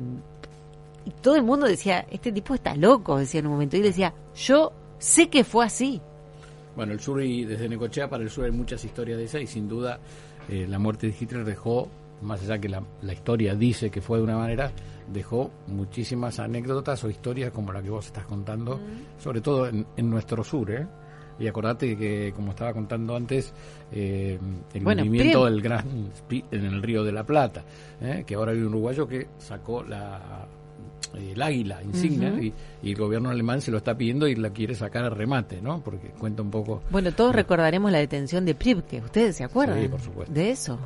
y 1.06 1.12
todo 1.22 1.36
el 1.36 1.44
mundo 1.44 1.66
decía, 1.66 2.06
este 2.12 2.32
tipo 2.32 2.54
está 2.54 2.76
loco, 2.76 3.18
decía 3.18 3.40
en 3.40 3.48
un 3.48 3.54
momento. 3.54 3.78
Y 3.78 3.80
él 3.80 3.86
decía, 3.86 4.14
yo 4.36 4.74
sé 4.98 5.30
que 5.30 5.44
fue 5.44 5.66
así. 5.66 6.02
Bueno, 6.76 6.94
el 6.94 7.00
sur 7.00 7.22
y 7.22 7.46
desde 7.46 7.68
Necochea 7.68 8.10
para 8.10 8.24
el 8.24 8.30
sur 8.30 8.46
hay 8.46 8.52
muchas 8.52 8.84
historias 8.84 9.18
de 9.18 9.26
esa 9.26 9.40
y 9.40 9.48
sin 9.48 9.68
duda 9.68 10.00
eh, 10.48 10.66
la 10.68 10.80
muerte 10.80 11.08
de 11.08 11.16
Hitler 11.20 11.44
dejó, 11.44 11.90
más 12.22 12.42
allá 12.44 12.58
que 12.60 12.70
la, 12.70 12.84
la 13.02 13.14
historia 13.14 13.56
dice 13.56 13.90
que 13.90 14.02
fue 14.02 14.18
de 14.20 14.24
una 14.24 14.38
manera, 14.38 14.72
dejó 15.12 15.52
muchísimas 15.68 16.40
anécdotas 16.40 17.04
o 17.04 17.10
historias 17.10 17.52
como 17.52 17.72
la 17.74 17.82
que 17.82 17.90
vos 17.90 18.06
estás 18.06 18.26
contando, 18.26 18.80
sobre 19.18 19.42
todo 19.42 19.68
en, 19.68 19.86
en 19.98 20.10
nuestro 20.10 20.44
sur, 20.44 20.72
¿eh? 20.72 20.88
Y 21.40 21.48
acordate 21.48 21.96
que, 21.96 22.34
como 22.36 22.52
estaba 22.52 22.74
contando 22.74 23.16
antes, 23.16 23.54
eh, 23.94 24.38
el 24.74 24.84
Bueno, 24.84 25.04
prim- 25.04 25.46
del 25.46 25.62
Gran 25.62 26.12
en 26.52 26.66
el 26.66 26.84
Río 26.84 27.02
de 27.06 27.14
la 27.14 27.24
Plata, 27.24 27.64
¿eh? 28.02 28.26
que 28.28 28.36
ahora 28.36 28.52
hay 28.52 28.58
un 28.60 28.66
uruguayo 28.68 29.08
que 29.08 29.26
sacó 29.38 29.82
la 29.84 30.46
el 31.14 31.42
águila 31.42 31.82
insignia 31.84 32.30
y, 32.30 32.54
y 32.84 32.92
el 32.92 32.96
gobierno 32.98 33.30
alemán 33.30 33.62
se 33.62 33.72
lo 33.72 33.78
está 33.78 33.98
pidiendo 33.98 34.28
y 34.28 34.36
la 34.36 34.52
quiere 34.52 34.76
sacar 34.76 35.06
a 35.06 35.10
remate, 35.10 35.62
¿no? 35.62 35.82
Porque 35.82 36.10
cuenta 36.10 36.42
un 36.42 36.52
poco 36.52 36.82
Bueno, 36.90 37.12
todos 37.12 37.36
recordaremos 37.36 37.92
la 37.92 38.00
detención 38.00 38.46
de 38.46 38.56
Pripke, 38.56 39.02
¿ustedes 39.02 39.36
se 39.36 39.44
acuerdan? 39.44 39.82
Sí, 39.82 39.88
por 39.88 40.02
supuesto. 40.02 40.34
De 40.34 40.52
eso. 40.52 40.80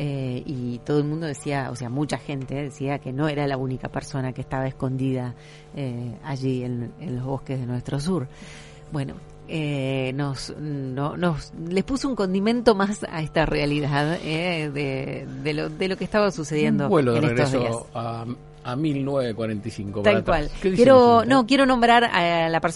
Eh, 0.00 0.42
y 0.46 0.78
todo 0.84 0.98
el 0.98 1.04
mundo 1.04 1.26
decía, 1.26 1.70
o 1.72 1.76
sea, 1.76 1.88
mucha 1.90 2.18
gente 2.18 2.54
decía 2.54 3.00
que 3.00 3.12
no 3.12 3.28
era 3.28 3.48
la 3.48 3.56
única 3.56 3.88
persona 3.88 4.32
que 4.32 4.42
estaba 4.42 4.68
escondida 4.68 5.34
eh, 5.74 6.16
allí 6.22 6.62
en, 6.62 6.92
en 7.00 7.16
los 7.16 7.24
bosques 7.24 7.58
de 7.58 7.66
nuestro 7.66 7.98
sur. 7.98 8.28
Bueno, 8.92 9.14
eh, 9.48 10.12
nos, 10.14 10.54
no, 10.58 11.16
nos 11.16 11.52
les 11.68 11.82
puso 11.82 12.06
un 12.06 12.14
condimento 12.14 12.74
más 12.74 13.04
a 13.08 13.22
esta 13.22 13.46
realidad 13.46 14.18
eh, 14.22 14.70
de, 14.72 15.26
de, 15.42 15.54
lo, 15.54 15.70
de 15.70 15.88
lo 15.88 15.96
que 15.96 16.04
estaba 16.04 16.30
sucediendo 16.30 16.84
un 16.84 16.90
vuelo 16.90 17.14
de 17.14 17.18
en 17.18 17.24
estos 17.24 17.52
días. 17.52 17.76
a, 17.94 18.26
a 18.68 18.76
1945. 18.76 20.02
Tal 20.02 20.24
cual. 20.24 20.50
Quiero, 20.60 21.24
no, 21.24 21.46
quiero 21.46 21.64
nombrar 21.64 22.04
a 22.04 22.48
la 22.48 22.60
persona 22.60 22.66